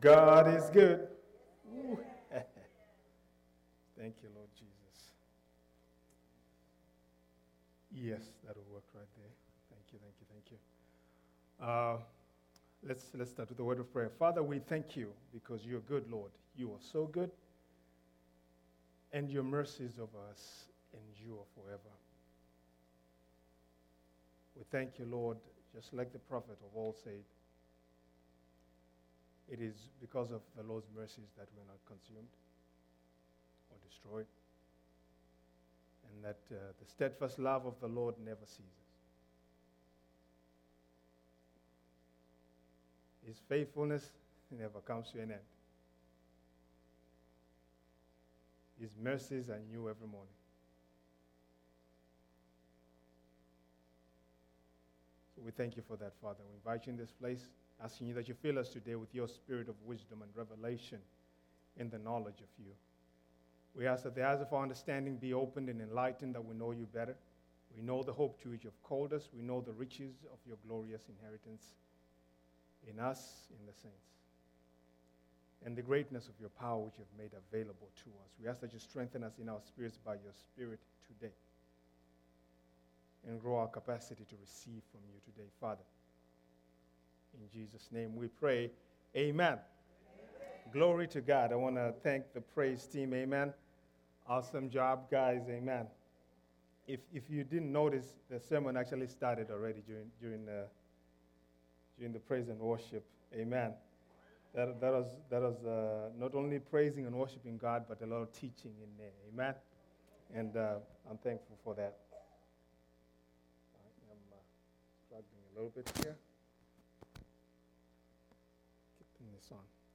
God 0.00 0.54
is 0.54 0.68
good. 0.70 1.08
Thank 3.98 4.14
you, 4.22 4.28
Lord 4.34 4.48
Jesus. 4.54 5.12
Yes, 7.92 8.22
that'll 8.46 8.66
work 8.70 8.84
right 8.94 9.08
there. 9.16 9.32
Thank 9.70 9.92
you, 9.92 9.98
thank 10.02 10.14
you, 10.20 10.26
thank 10.30 10.50
you. 10.50 10.58
Uh, 11.66 11.96
let's, 12.86 13.10
let's 13.16 13.30
start 13.30 13.48
with 13.48 13.56
the 13.56 13.64
word 13.64 13.80
of 13.80 13.90
prayer. 13.90 14.10
Father, 14.18 14.42
we 14.42 14.58
thank 14.58 14.96
you 14.96 15.12
because 15.32 15.64
you're 15.64 15.80
good, 15.80 16.10
Lord. 16.10 16.30
You 16.56 16.72
are 16.72 16.80
so 16.80 17.06
good, 17.06 17.30
and 19.12 19.30
your 19.30 19.44
mercies 19.44 19.98
of 19.98 20.08
us 20.30 20.66
endure 20.92 21.44
forever. 21.54 21.80
We 24.56 24.64
thank 24.70 24.98
you, 24.98 25.06
Lord, 25.06 25.38
just 25.74 25.94
like 25.94 26.12
the 26.12 26.18
prophet 26.18 26.58
of 26.62 26.78
old 26.78 26.96
said, 27.02 27.22
it 29.50 29.60
is 29.60 29.74
because 30.00 30.30
of 30.32 30.40
the 30.56 30.62
Lord's 30.62 30.88
mercies 30.96 31.30
that 31.36 31.46
we're 31.56 31.66
not 31.66 31.78
consumed 31.86 32.28
or 33.70 33.76
destroyed, 33.88 34.26
and 36.10 36.24
that 36.24 36.38
uh, 36.50 36.72
the 36.80 36.86
steadfast 36.88 37.38
love 37.38 37.66
of 37.66 37.74
the 37.80 37.88
Lord 37.88 38.16
never 38.24 38.44
ceases. 38.44 38.86
His 43.26 43.36
faithfulness 43.48 44.12
never 44.50 44.80
comes 44.80 45.10
to 45.12 45.18
an 45.18 45.32
end. 45.32 45.40
His 48.80 48.90
mercies 49.02 49.48
are 49.48 49.58
new 49.70 49.88
every 49.88 50.06
morning. 50.06 50.34
So 55.34 55.42
we 55.44 55.50
thank 55.50 55.76
you 55.76 55.82
for 55.86 55.96
that, 55.96 56.12
Father. 56.22 56.40
We 56.48 56.54
invite 56.56 56.86
you 56.86 56.92
in 56.92 56.98
this 56.98 57.10
place, 57.10 57.48
asking 57.82 58.08
you 58.08 58.14
that 58.14 58.28
you 58.28 58.34
fill 58.34 58.58
us 58.58 58.68
today 58.68 58.94
with 58.94 59.14
your 59.14 59.28
spirit 59.28 59.68
of 59.68 59.74
wisdom 59.84 60.22
and 60.22 60.30
revelation 60.34 60.98
in 61.78 61.90
the 61.90 61.98
knowledge 61.98 62.40
of 62.40 62.48
you. 62.58 62.72
We 63.74 63.86
ask 63.86 64.04
that 64.04 64.14
the 64.14 64.26
eyes 64.26 64.40
of 64.40 64.52
our 64.52 64.62
understanding 64.62 65.16
be 65.16 65.34
opened 65.34 65.68
and 65.68 65.80
enlightened, 65.82 66.34
that 66.34 66.44
we 66.44 66.54
know 66.54 66.70
you 66.72 66.86
better. 66.92 67.14
We 67.76 67.82
know 67.82 68.02
the 68.02 68.12
hope 68.12 68.40
to 68.42 68.48
which 68.48 68.64
you 68.64 68.70
have 68.70 68.82
called 68.82 69.12
us. 69.12 69.28
We 69.36 69.42
know 69.42 69.60
the 69.60 69.72
riches 69.72 70.14
of 70.32 70.38
your 70.46 70.56
glorious 70.66 71.02
inheritance 71.10 71.74
in 72.88 72.98
us, 72.98 73.48
in 73.50 73.66
the 73.66 73.72
saints, 73.72 74.06
and 75.66 75.76
the 75.76 75.82
greatness 75.82 76.28
of 76.28 76.34
your 76.40 76.48
power 76.48 76.78
which 76.78 76.94
you 76.96 77.04
have 77.04 77.22
made 77.22 77.32
available 77.36 77.88
to 78.04 78.10
us. 78.24 78.30
We 78.40 78.48
ask 78.48 78.60
that 78.62 78.72
you 78.72 78.78
strengthen 78.78 79.22
us 79.22 79.34
in 79.40 79.48
our 79.50 79.60
spirits 79.60 79.98
by 79.98 80.14
your 80.14 80.32
Spirit 80.32 80.80
today 81.06 81.34
and 83.28 83.40
grow 83.40 83.58
our 83.58 83.68
capacity 83.68 84.24
to 84.24 84.36
receive 84.40 84.82
from 84.90 85.00
you 85.12 85.20
today, 85.26 85.48
Father. 85.60 85.82
In 87.40 87.48
Jesus' 87.52 87.88
name 87.92 88.16
we 88.16 88.28
pray. 88.28 88.70
Amen. 89.14 89.58
Amen. 89.58 89.58
Glory 90.72 91.06
to 91.08 91.20
God. 91.20 91.52
I 91.52 91.56
want 91.56 91.76
to 91.76 91.94
thank 92.02 92.32
the 92.32 92.40
praise 92.40 92.86
team. 92.86 93.12
Amen. 93.14 93.52
Awesome 94.26 94.70
job, 94.70 95.10
guys. 95.10 95.42
Amen. 95.48 95.86
If, 96.86 97.00
if 97.12 97.28
you 97.28 97.44
didn't 97.44 97.72
notice, 97.72 98.14
the 98.30 98.40
sermon 98.40 98.76
actually 98.76 99.08
started 99.08 99.50
already 99.50 99.82
during, 99.86 100.10
during, 100.20 100.46
the, 100.46 100.66
during 101.98 102.12
the 102.12 102.20
praise 102.20 102.48
and 102.48 102.58
worship. 102.58 103.04
Amen. 103.34 103.72
That, 104.54 104.80
that 104.80 104.92
was, 104.92 105.06
that 105.30 105.42
was 105.42 105.64
uh, 105.64 106.10
not 106.18 106.34
only 106.34 106.58
praising 106.58 107.06
and 107.06 107.14
worshiping 107.14 107.58
God, 107.58 107.84
but 107.88 108.00
a 108.02 108.06
lot 108.06 108.22
of 108.22 108.32
teaching 108.32 108.72
in 108.82 108.88
there. 108.96 109.12
Amen. 109.32 109.54
And 110.34 110.56
uh, 110.56 110.76
I'm 111.10 111.18
thankful 111.18 111.58
for 111.62 111.74
that. 111.74 111.96
I'm 114.10 114.16
uh, 114.32 114.36
struggling 115.06 115.42
a 115.52 115.56
little 115.56 115.72
bit 115.74 115.92
here. 116.02 116.16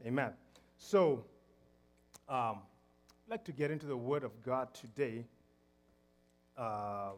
Amen. 0.05 0.31
So, 0.77 1.23
um, 2.27 2.59
I'd 3.25 3.29
like 3.29 3.43
to 3.45 3.51
get 3.51 3.69
into 3.69 3.85
the 3.85 3.95
Word 3.95 4.23
of 4.23 4.31
God 4.43 4.73
today. 4.73 5.25
Uh, 6.57 7.11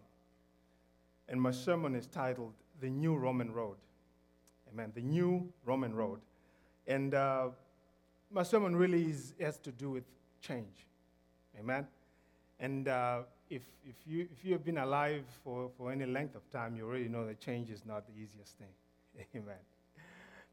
and 1.29 1.41
my 1.41 1.51
sermon 1.51 1.95
is 1.95 2.07
titled 2.07 2.53
The 2.81 2.89
New 2.89 3.16
Roman 3.16 3.53
Road. 3.53 3.77
Amen. 4.72 4.91
The 4.93 5.01
New 5.01 5.51
Roman 5.66 5.95
Road. 5.95 6.19
And 6.88 7.13
uh, 7.13 7.49
my 8.31 8.43
sermon 8.43 8.75
really 8.75 9.05
is, 9.05 9.33
has 9.39 9.57
to 9.59 9.72
do 9.72 9.89
with 9.89 10.03
change. 10.41 10.88
Amen. 11.57 11.88
And 12.59 12.88
uh, 12.89 13.22
if, 13.49 13.61
if, 13.85 13.95
you, 14.05 14.27
if 14.31 14.43
you 14.43 14.51
have 14.53 14.66
been 14.66 14.79
alive 14.79 15.23
for, 15.43 15.69
for 15.77 15.91
any 15.91 16.05
length 16.05 16.35
of 16.35 16.49
time, 16.51 16.75
you 16.75 16.85
already 16.85 17.07
know 17.07 17.25
that 17.25 17.39
change 17.39 17.69
is 17.69 17.85
not 17.85 18.05
the 18.07 18.13
easiest 18.22 18.57
thing. 18.57 19.25
Amen. 19.35 19.55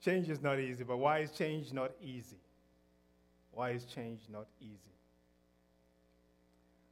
Change 0.03 0.31
is 0.31 0.41
not 0.41 0.59
easy, 0.59 0.83
but 0.83 0.97
why 0.97 1.19
is 1.19 1.31
change 1.31 1.73
not 1.73 1.93
easy? 2.03 2.39
Why 3.53 3.71
is 3.71 3.85
change 3.85 4.21
not 4.31 4.47
easy? 4.61 4.95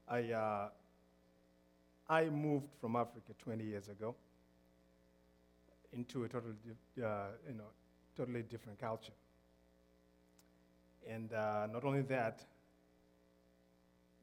I, 0.07 0.33
uh, 0.33 0.69
I 2.09 2.25
moved 2.27 2.69
from 2.81 2.97
Africa 2.97 3.33
20 3.39 3.65
years 3.65 3.89
ago 3.89 4.15
into 5.93 6.25
a 6.25 6.29
totally, 6.29 6.55
uh, 7.03 7.29
you 7.49 7.55
know, 7.55 7.71
totally 8.17 8.43
different 8.43 8.79
culture. 8.79 9.13
And 11.09 11.33
uh, 11.33 11.67
not 11.73 11.85
only 11.85 12.03
that, 12.03 12.45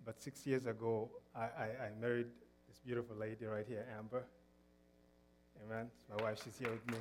but 0.06 0.22
six 0.22 0.46
years 0.46 0.68
ago, 0.68 1.10
I, 1.36 1.40
I, 1.40 1.66
I, 1.86 1.90
married 2.00 2.28
this 2.68 2.80
beautiful 2.86 3.16
lady 3.16 3.46
right 3.46 3.66
here, 3.68 3.86
Amber. 3.98 4.24
Amen. 5.66 5.90
My 6.16 6.24
wife, 6.24 6.42
she's 6.44 6.60
here 6.60 6.70
with 6.70 6.88
me. 6.92 6.98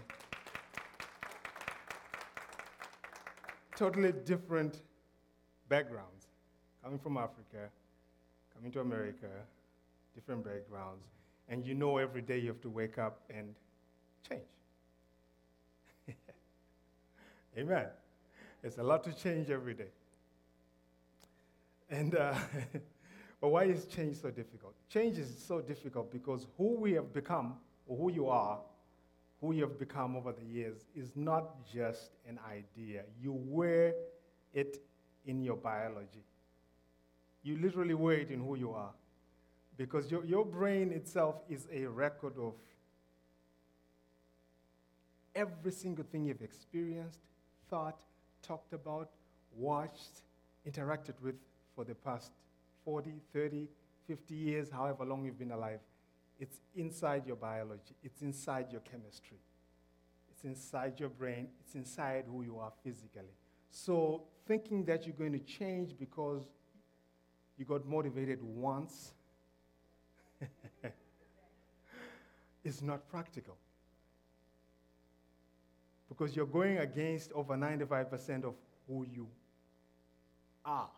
Totally 3.77 4.13
different 4.13 4.83
backgrounds. 5.69 6.29
Coming 6.83 6.99
from 6.99 7.17
Africa, 7.17 7.71
coming 8.55 8.71
to 8.73 8.81
America, 8.81 9.29
different 10.15 10.45
backgrounds. 10.45 11.05
And 11.49 11.65
you 11.65 11.75
know 11.75 11.99
every 11.99 12.23
day 12.23 12.39
you 12.39 12.49
have 12.49 12.61
to 12.63 12.71
wake 12.71 12.99
up 12.99 13.21
and 13.31 13.55
change. 14.29 14.43
Amen. 17.59 17.87
It's 18.63 18.79
a 18.79 18.83
lot 18.83 19.05
to 19.05 19.13
change 19.13 19.51
every 19.51 19.75
day. 19.75 19.91
And 21.91 22.15
uh, 22.17 22.35
But 23.41 23.51
why 23.51 23.65
is 23.65 23.85
change 23.85 24.17
so 24.17 24.31
difficult? 24.31 24.73
Change 24.89 25.19
is 25.19 25.37
so 25.47 25.61
difficult 25.61 26.11
because 26.11 26.47
who 26.57 26.77
we 26.77 26.93
have 26.93 27.13
become, 27.13 27.57
or 27.87 27.95
who 27.99 28.11
you 28.11 28.27
are, 28.29 28.59
who 29.45 29.53
you 29.53 29.63
have 29.63 29.79
become 29.79 30.17
over 30.17 30.33
the 30.33 30.45
years, 30.45 30.87
is 30.97 31.13
not 31.15 31.67
just 31.71 32.13
an 32.27 32.39
idea. 32.51 33.03
You 33.21 33.33
wear 33.33 33.93
it 34.55 34.83
in 35.27 35.43
your 35.43 35.57
biology. 35.57 36.25
You 37.43 37.59
literally 37.59 37.93
wear 37.93 38.21
it 38.21 38.31
in 38.31 38.41
who 38.41 38.57
you 38.57 38.71
are. 38.73 38.93
Because 39.77 40.11
your, 40.11 40.25
your 40.25 40.47
brain 40.47 40.93
itself 40.93 41.43
is 41.51 41.69
a 41.71 41.85
record 41.85 42.39
of 42.39 42.55
every 45.35 45.73
single 45.73 46.05
thing 46.11 46.25
you've 46.25 46.41
experienced, 46.41 47.19
thought, 47.69 48.01
talked 48.41 48.73
about, 48.73 49.11
watched, 49.55 50.23
interacted 50.67 51.21
with 51.23 51.35
for 51.75 51.85
the 51.85 51.95
past 51.95 52.33
40, 52.87 53.13
30, 53.35 53.69
50 54.07 54.35
years, 54.35 54.71
however 54.71 55.05
long 55.05 55.23
you've 55.23 55.39
been 55.39 55.53
alive, 55.53 55.81
it's 56.39 56.61
inside 56.75 57.27
your 57.27 57.37
biology, 57.37 57.95
it's 58.03 58.23
inside 58.23 58.67
your 58.71 58.81
chemistry, 58.81 59.39
it's 60.31 60.45
inside 60.45 60.99
your 60.99 61.09
brain, 61.09 61.49
it's 61.61 61.75
inside 61.75 62.25
who 62.27 62.43
you 62.43 62.59
are 62.59 62.73
physically. 62.83 63.35
So, 63.71 64.25
thinking 64.47 64.85
that 64.85 65.07
you're 65.07 65.17
going 65.17 65.33
to 65.33 65.39
change 65.39 65.97
because 65.99 66.45
you 67.57 67.65
got 67.65 67.87
motivated 67.87 68.43
once 68.43 69.13
is 72.65 72.83
not 72.83 73.09
practical. 73.09 73.57
Because 76.09 76.37
you're 76.37 76.47
going 76.47 76.79
against 76.79 77.33
over 77.33 77.57
95% 77.57 78.45
of 78.45 78.55
who 78.87 79.07
you 79.11 79.27
are, 80.65 80.91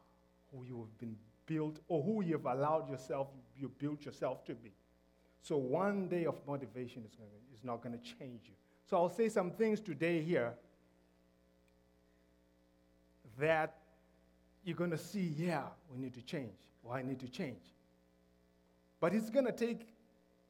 who 0.53 0.65
you 0.65 0.79
have 0.81 0.99
been 0.99 1.17
built 1.47 1.79
or 1.89 2.03
who 2.03 2.23
you've 2.23 2.47
allowed 2.47 2.89
yourself, 2.89 3.29
you 3.56 3.71
built 3.79 4.05
yourself 4.05 4.44
to 4.44 4.55
be. 4.55 4.73
So 5.46 5.56
one 5.56 6.08
day 6.08 6.25
of 6.25 6.34
motivation 6.44 7.04
is, 7.04 7.14
gonna, 7.14 7.31
is 7.54 7.62
not 7.62 7.81
going 7.81 7.96
to 7.96 8.04
change 8.04 8.40
you. 8.46 8.54
So 8.84 8.96
I'll 8.96 9.08
say 9.08 9.28
some 9.28 9.52
things 9.52 9.78
today 9.78 10.20
here 10.20 10.52
that 13.38 13.76
you're 14.64 14.76
going 14.76 14.90
to 14.90 14.98
see, 14.98 15.34
yeah, 15.37 15.62
we 15.88 16.00
need 16.00 16.14
to 16.14 16.22
change, 16.22 16.56
or 16.82 16.96
I 16.96 17.02
need 17.02 17.20
to 17.20 17.28
change. 17.28 17.62
But 18.98 19.14
it's 19.14 19.31
going 19.31 19.46
to 19.46 19.52
take 19.52 19.87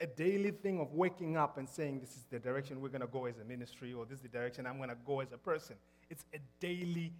a 0.00 0.06
daily 0.06 0.52
thing 0.52 0.80
of 0.80 0.94
waking 0.94 1.36
up 1.36 1.58
and 1.58 1.68
saying, 1.68 2.00
this 2.00 2.16
is 2.16 2.24
the 2.30 2.38
direction 2.38 2.80
we're 2.80 2.88
going 2.88 3.02
to 3.02 3.06
go 3.06 3.26
as 3.26 3.36
a 3.36 3.44
ministry, 3.44 3.92
or 3.92 4.06
this 4.06 4.20
is 4.20 4.22
the 4.22 4.28
direction 4.28 4.66
I'm 4.66 4.78
going 4.78 4.88
to 4.88 4.96
go 5.06 5.20
as 5.20 5.30
a 5.30 5.38
person. 5.38 5.76
It's 6.08 6.24
a 6.32 6.38
daily 6.58 7.12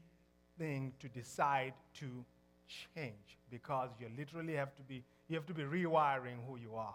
thing 0.59 0.95
to 1.01 1.09
decide 1.09 1.75
to 1.99 2.25
change 2.95 3.37
because 3.51 3.91
you 4.01 4.09
literally 4.17 4.55
have 4.55 4.75
to 4.77 4.83
be 4.83 5.05
you 5.29 5.37
have 5.37 5.47
to 5.47 5.55
be 5.55 5.63
rewiring 5.63 6.37
who 6.49 6.57
you 6.57 6.75
are 6.75 6.95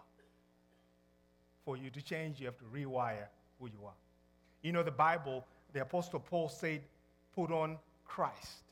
for 1.63 1.77
you 1.77 1.89
to 1.89 2.01
change 2.01 2.39
you 2.39 2.45
have 2.45 2.57
to 2.57 2.65
rewire 2.65 3.27
who 3.59 3.67
you 3.67 3.85
are 3.85 3.93
you 4.61 4.71
know 4.71 4.83
the 4.83 4.91
bible 4.91 5.45
the 5.73 5.81
apostle 5.81 6.19
paul 6.19 6.49
said 6.49 6.81
put 7.33 7.51
on 7.51 7.77
Christ. 8.05 8.63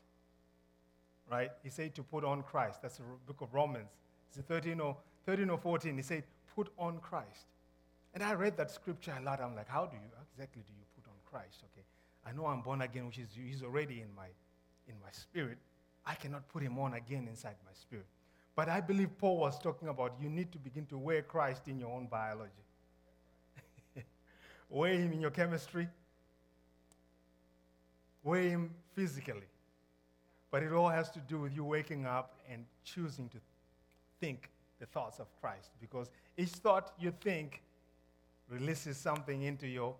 Right? 1.30 1.50
He 1.62 1.70
said 1.70 1.94
to 1.94 2.02
put 2.02 2.24
on 2.24 2.42
Christ. 2.42 2.82
That's 2.82 2.96
the 2.98 3.04
book 3.26 3.40
of 3.40 3.54
Romans. 3.54 3.88
It's 4.28 4.46
13 4.46 4.80
or, 4.80 4.96
13 5.26 5.48
or 5.48 5.58
14. 5.58 5.96
He 5.96 6.02
said, 6.02 6.24
put 6.54 6.68
on 6.78 6.98
Christ. 6.98 7.46
And 8.14 8.22
I 8.22 8.34
read 8.34 8.56
that 8.56 8.70
scripture 8.70 9.14
a 9.18 9.22
lot. 9.22 9.40
I'm 9.40 9.54
like, 9.54 9.68
how 9.68 9.86
do 9.86 9.96
you, 9.96 10.02
exactly 10.32 10.62
do 10.66 10.72
you 10.76 10.84
put 10.96 11.08
on 11.08 11.16
Christ? 11.24 11.62
Okay. 11.72 11.84
I 12.26 12.32
know 12.32 12.46
I'm 12.46 12.60
born 12.60 12.82
again, 12.82 13.06
which 13.06 13.18
is 13.18 13.28
he's 13.34 13.62
already 13.62 14.00
in 14.00 14.14
my, 14.14 14.26
in 14.88 14.94
my 15.00 15.10
spirit. 15.12 15.58
I 16.04 16.14
cannot 16.14 16.48
put 16.48 16.62
him 16.62 16.78
on 16.78 16.94
again 16.94 17.28
inside 17.28 17.54
my 17.64 17.72
spirit. 17.72 18.06
But 18.56 18.68
I 18.68 18.80
believe 18.80 19.16
Paul 19.16 19.38
was 19.38 19.58
talking 19.58 19.88
about 19.88 20.14
you 20.20 20.28
need 20.28 20.50
to 20.52 20.58
begin 20.58 20.84
to 20.86 20.98
wear 20.98 21.22
Christ 21.22 21.68
in 21.68 21.78
your 21.78 21.90
own 21.90 22.08
biology. 22.08 22.50
Wear 24.70 24.94
him 24.94 25.12
in 25.12 25.20
your 25.20 25.30
chemistry. 25.30 25.88
weigh 28.22 28.50
him 28.50 28.70
physically. 28.94 29.48
But 30.50 30.62
it 30.62 30.72
all 30.72 30.88
has 30.88 31.10
to 31.12 31.20
do 31.20 31.40
with 31.40 31.54
you 31.54 31.64
waking 31.64 32.06
up 32.06 32.34
and 32.50 32.64
choosing 32.84 33.28
to 33.30 33.38
think 34.20 34.50
the 34.78 34.86
thoughts 34.86 35.18
of 35.18 35.26
Christ. 35.40 35.70
Because 35.80 36.10
each 36.36 36.50
thought 36.50 36.92
you 36.98 37.12
think 37.20 37.62
releases 38.48 38.96
something 38.96 39.42
into 39.42 39.66
your 39.66 39.94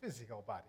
physical 0.00 0.44
body, 0.46 0.68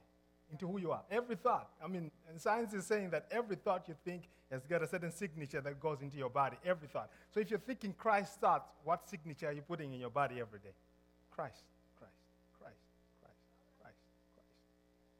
into 0.51 0.67
who 0.67 0.79
you 0.79 0.91
are. 0.91 1.01
Every 1.11 1.35
thought. 1.35 1.69
I 1.83 1.87
mean, 1.87 2.09
and 2.29 2.39
science 2.39 2.73
is 2.73 2.85
saying 2.85 3.09
that 3.11 3.27
every 3.31 3.57
thought 3.57 3.87
you 3.87 3.95
think 4.05 4.23
has 4.49 4.65
got 4.65 4.81
a 4.81 4.87
certain 4.87 5.11
signature 5.11 5.61
that 5.61 5.79
goes 5.79 6.01
into 6.01 6.17
your 6.17 6.29
body. 6.29 6.57
Every 6.65 6.87
thought. 6.87 7.09
So 7.33 7.39
if 7.39 7.49
you're 7.49 7.59
thinking 7.59 7.93
Christ 7.97 8.39
thoughts, 8.39 8.69
what 8.83 9.07
signature 9.09 9.47
are 9.47 9.53
you 9.53 9.61
putting 9.61 9.93
in 9.93 9.99
your 9.99 10.09
body 10.09 10.39
every 10.39 10.59
day? 10.59 10.73
Christ, 11.31 11.63
Christ, 11.97 12.13
Christ, 12.59 12.77
Christ, 13.21 13.35
Christ, 13.81 13.97
Christ. 14.35 14.47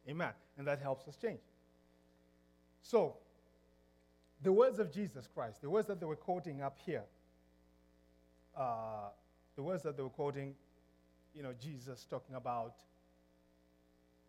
Amen. 0.10 0.34
And 0.58 0.68
that 0.68 0.80
helps 0.82 1.08
us 1.08 1.16
change. 1.16 1.40
So, 2.82 3.16
the 4.44 4.52
words 4.52 4.80
of 4.80 4.92
Jesus 4.92 5.28
Christ, 5.34 5.62
the 5.62 5.70
words 5.70 5.88
that 5.88 6.00
they 6.00 6.06
were 6.06 6.16
quoting 6.16 6.62
up 6.62 6.78
here, 6.86 7.04
uh, 8.58 9.10
the 9.56 9.64
words 9.64 9.84
that 9.84 9.98
they 9.98 10.04
were 10.04 10.10
quoting, 10.10 10.56
you 11.36 11.44
know, 11.44 11.54
Jesus 11.62 12.06
talking 12.10 12.36
about 12.36 12.76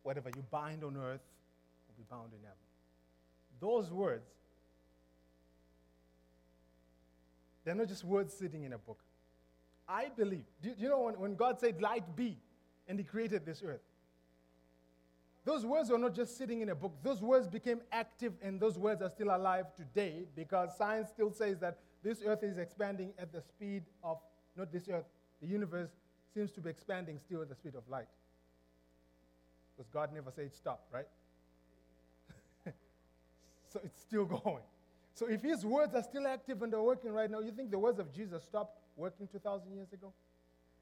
whatever 0.02 0.30
you 0.34 0.42
bind 0.50 0.84
on 0.84 0.96
earth 0.96 1.22
will 1.86 1.94
be 1.96 2.04
bound 2.10 2.32
in 2.32 2.40
heaven. 2.42 2.56
Those 3.60 3.90
words, 3.90 4.28
they're 7.64 7.74
not 7.74 7.88
just 7.88 8.04
words 8.04 8.34
sitting 8.34 8.64
in 8.64 8.72
a 8.72 8.78
book. 8.78 8.98
I 9.88 10.08
believe, 10.16 10.44
do, 10.62 10.72
you 10.78 10.88
know 10.88 11.00
when, 11.00 11.18
when 11.18 11.34
God 11.34 11.58
said, 11.60 11.80
light 11.80 12.16
be, 12.16 12.38
and 12.88 12.98
He 12.98 13.04
created 13.04 13.44
this 13.44 13.62
earth? 13.64 13.80
Those 15.44 15.66
words 15.66 15.90
were 15.90 15.98
not 15.98 16.14
just 16.14 16.38
sitting 16.38 16.60
in 16.60 16.68
a 16.68 16.74
book. 16.74 16.92
Those 17.02 17.20
words 17.20 17.48
became 17.48 17.80
active, 17.90 18.34
and 18.42 18.60
those 18.60 18.78
words 18.78 19.02
are 19.02 19.10
still 19.10 19.34
alive 19.34 19.66
today 19.76 20.24
because 20.36 20.76
science 20.76 21.08
still 21.08 21.32
says 21.32 21.58
that 21.58 21.78
this 22.02 22.22
earth 22.24 22.44
is 22.44 22.58
expanding 22.58 23.12
at 23.18 23.32
the 23.32 23.40
speed 23.40 23.82
of, 24.04 24.18
not 24.56 24.72
this 24.72 24.88
earth, 24.88 25.04
the 25.40 25.48
universe 25.48 25.90
seems 26.32 26.52
to 26.52 26.60
be 26.60 26.70
expanding 26.70 27.18
still 27.18 27.42
at 27.42 27.48
the 27.48 27.54
speed 27.56 27.74
of 27.74 27.82
light. 27.88 28.06
Because 29.76 29.90
God 29.92 30.10
never 30.14 30.30
said 30.30 30.52
stop, 30.54 30.84
right? 30.92 31.08
so 33.68 33.80
it's 33.84 34.00
still 34.00 34.24
going. 34.24 34.62
So 35.14 35.26
if 35.26 35.42
his 35.42 35.64
words 35.64 35.94
are 35.94 36.02
still 36.02 36.26
active 36.26 36.62
and 36.62 36.72
they're 36.72 36.82
working 36.82 37.12
right 37.12 37.30
now, 37.30 37.40
you 37.40 37.50
think 37.50 37.70
the 37.70 37.78
words 37.78 37.98
of 37.98 38.12
Jesus 38.12 38.44
stopped 38.44 38.78
working 38.96 39.26
2,000 39.26 39.72
years 39.74 39.92
ago? 39.92 40.12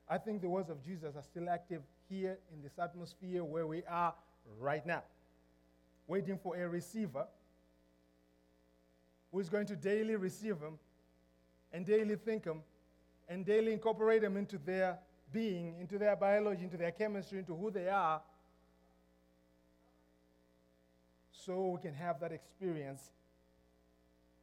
I 0.09 0.19
think 0.19 0.43
the 0.43 0.49
words 0.49 0.71
of 0.71 0.83
Jesus 0.85 1.15
are 1.17 1.23
still 1.23 1.49
active 1.49 1.83
here 2.09 2.39
in 2.53 2.63
this 2.63 2.79
atmosphere 2.79 3.45
where 3.45 3.67
we 3.67 3.83
are 3.89 4.15
right 4.59 4.85
now, 4.85 5.03
waiting 6.07 6.39
for 6.39 6.57
a 6.57 6.69
receiver 6.69 7.27
who 9.31 9.39
is 9.39 9.49
going 9.49 9.67
to 9.67 9.77
daily 9.77 10.17
receive 10.17 10.59
them 10.61 10.79
and 11.73 11.87
daily 11.87 12.17
think 12.17 12.45
them 12.45 12.63
and 13.29 13.47
daily 13.47 13.73
incorporate 13.73 14.23
them 14.23 14.37
into 14.37 14.59
their 14.59 14.99
being, 15.33 15.77
into 15.79 15.99
their 15.99 16.17
biology, 16.17 16.65
into 16.65 16.77
their 16.77 16.91
chemistry, 16.91 17.39
into 17.39 17.55
who 17.55 17.71
they 17.71 17.89
are, 17.89 18.21
so 21.31 21.69
we 21.69 21.81
can 21.81 21.95
have 21.95 22.21
that 22.21 22.33
experience 22.33 23.13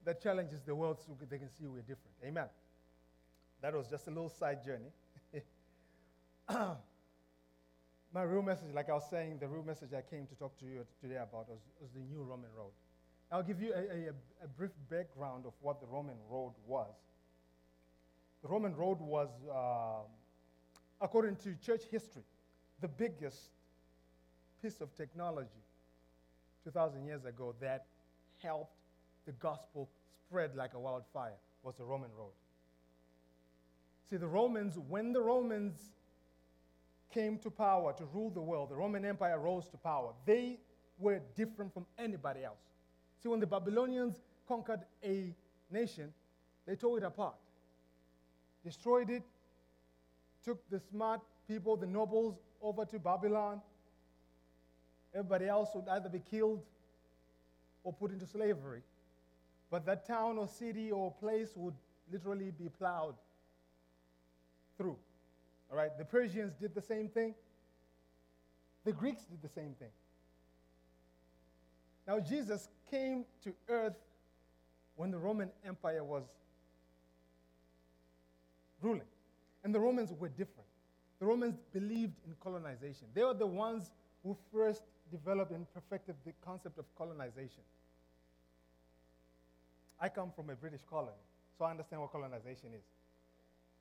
that 0.05 0.21
challenges 0.21 0.61
the 0.65 0.73
world 0.73 0.97
so 1.05 1.15
they 1.29 1.37
can 1.37 1.49
see 1.49 1.65
we're 1.67 1.81
different. 1.81 2.15
Amen. 2.25 2.47
That 3.61 3.73
was 3.73 3.87
just 3.87 4.07
a 4.07 4.11
little 4.11 4.29
side 4.29 4.63
journey. 4.63 4.91
My 8.13 8.23
real 8.23 8.41
message, 8.41 8.73
like 8.73 8.89
I 8.89 8.93
was 8.93 9.09
saying, 9.09 9.39
the 9.39 9.47
real 9.47 9.63
message 9.63 9.89
I 9.93 10.01
came 10.01 10.25
to 10.27 10.35
talk 10.35 10.57
to 10.59 10.65
you 10.65 10.85
today 11.01 11.15
about 11.15 11.49
was, 11.49 11.59
was 11.79 11.91
the 11.93 11.99
new 11.99 12.23
Roman 12.23 12.49
road. 12.57 12.71
I'll 13.31 13.43
give 13.43 13.61
you 13.61 13.73
a, 13.73 13.79
a, 13.79 14.13
a, 14.45 14.47
brief 14.57 14.71
background 14.89 15.45
of 15.45 15.51
what 15.61 15.81
the 15.81 15.87
Roman 15.87 16.15
road 16.29 16.53
was. 16.65 16.95
The 18.41 18.47
Roman 18.47 18.73
road 18.73 19.01
was, 19.01 19.27
uh, 19.53 20.07
according 21.01 21.35
to 21.37 21.55
church 21.55 21.81
history, 21.91 22.23
the 22.79 22.87
biggest 22.87 23.49
piece 24.61 24.79
of 24.79 24.95
technology 24.95 25.49
2,000 26.63 27.05
years 27.05 27.25
ago 27.25 27.53
that 27.59 27.87
helped 28.41 28.77
the 29.25 29.33
gospel 29.33 29.89
spread 30.27 30.55
like 30.55 30.73
a 30.73 30.79
wildfire 30.79 31.35
was 31.63 31.75
the 31.75 31.83
Roman 31.83 32.09
road. 32.17 32.31
See, 34.09 34.17
the 34.17 34.27
Romans, 34.27 34.77
when 34.87 35.11
the 35.11 35.21
Romans 35.21 35.75
came 37.13 37.37
to 37.39 37.49
power 37.49 37.93
to 37.93 38.05
rule 38.05 38.29
the 38.29 38.41
world, 38.41 38.69
the 38.69 38.75
Roman 38.75 39.03
Empire 39.03 39.39
rose 39.39 39.67
to 39.69 39.77
power, 39.77 40.13
they 40.25 40.59
were 40.97 41.21
different 41.35 41.73
from 41.73 41.85
anybody 41.97 42.43
else. 42.43 42.59
See, 43.21 43.29
when 43.29 43.39
the 43.39 43.47
Babylonians 43.47 44.21
conquered 44.47 44.81
a 45.03 45.35
nation, 45.69 46.13
they 46.65 46.75
tore 46.75 46.97
it 46.97 47.03
apart, 47.03 47.35
destroyed 48.63 49.09
it, 49.09 49.23
took 50.43 50.69
the 50.69 50.79
smart 50.79 51.21
people, 51.47 51.75
the 51.75 51.85
nobles, 51.85 52.35
over 52.61 52.85
to 52.85 52.99
Babylon. 52.99 53.61
Everybody 55.13 55.47
else 55.47 55.69
would 55.75 55.87
either 55.89 56.09
be 56.09 56.19
killed 56.19 56.63
or 57.83 57.91
put 57.91 58.11
into 58.11 58.25
slavery. 58.25 58.81
But 59.69 59.85
that 59.85 60.05
town 60.07 60.37
or 60.37 60.47
city 60.47 60.91
or 60.91 61.11
place 61.11 61.49
would 61.55 61.75
literally 62.09 62.51
be 62.51 62.69
plowed 62.69 63.15
through. 64.77 64.97
All 65.71 65.77
right, 65.77 65.97
the 65.97 66.05
Persians 66.05 66.53
did 66.59 66.73
the 66.73 66.81
same 66.81 67.09
thing. 67.09 67.35
The 68.85 68.93
Greeks 68.93 69.23
did 69.25 69.41
the 69.41 69.49
same 69.49 69.73
thing. 69.79 69.89
Now, 72.07 72.19
Jesus 72.19 72.69
came 72.89 73.25
to 73.43 73.53
earth 73.67 73.97
when 74.95 75.11
the 75.11 75.17
Roman 75.17 75.49
Empire 75.65 76.03
was 76.03 76.23
ruling. 78.81 79.01
And 79.63 79.75
the 79.75 79.79
Romans 79.79 80.13
were 80.17 80.29
different. 80.29 80.69
The 81.19 81.25
Romans 81.25 81.57
believed 81.73 82.13
in 82.25 82.33
colonization. 82.41 83.07
They 83.13 83.23
were 83.23 83.33
the 83.33 83.47
ones 83.47 83.91
who 84.23 84.37
first 84.53 84.83
developed 85.11 85.51
and 85.51 85.65
perfected 85.73 86.15
the 86.25 86.31
concept 86.45 86.77
of 86.77 86.85
colonization. 86.97 87.63
I 89.99 90.09
come 90.09 90.31
from 90.35 90.49
a 90.49 90.55
British 90.55 90.81
colony, 90.89 91.11
so 91.57 91.65
I 91.65 91.71
understand 91.71 92.01
what 92.01 92.11
colonization 92.11 92.69
is 92.73 92.83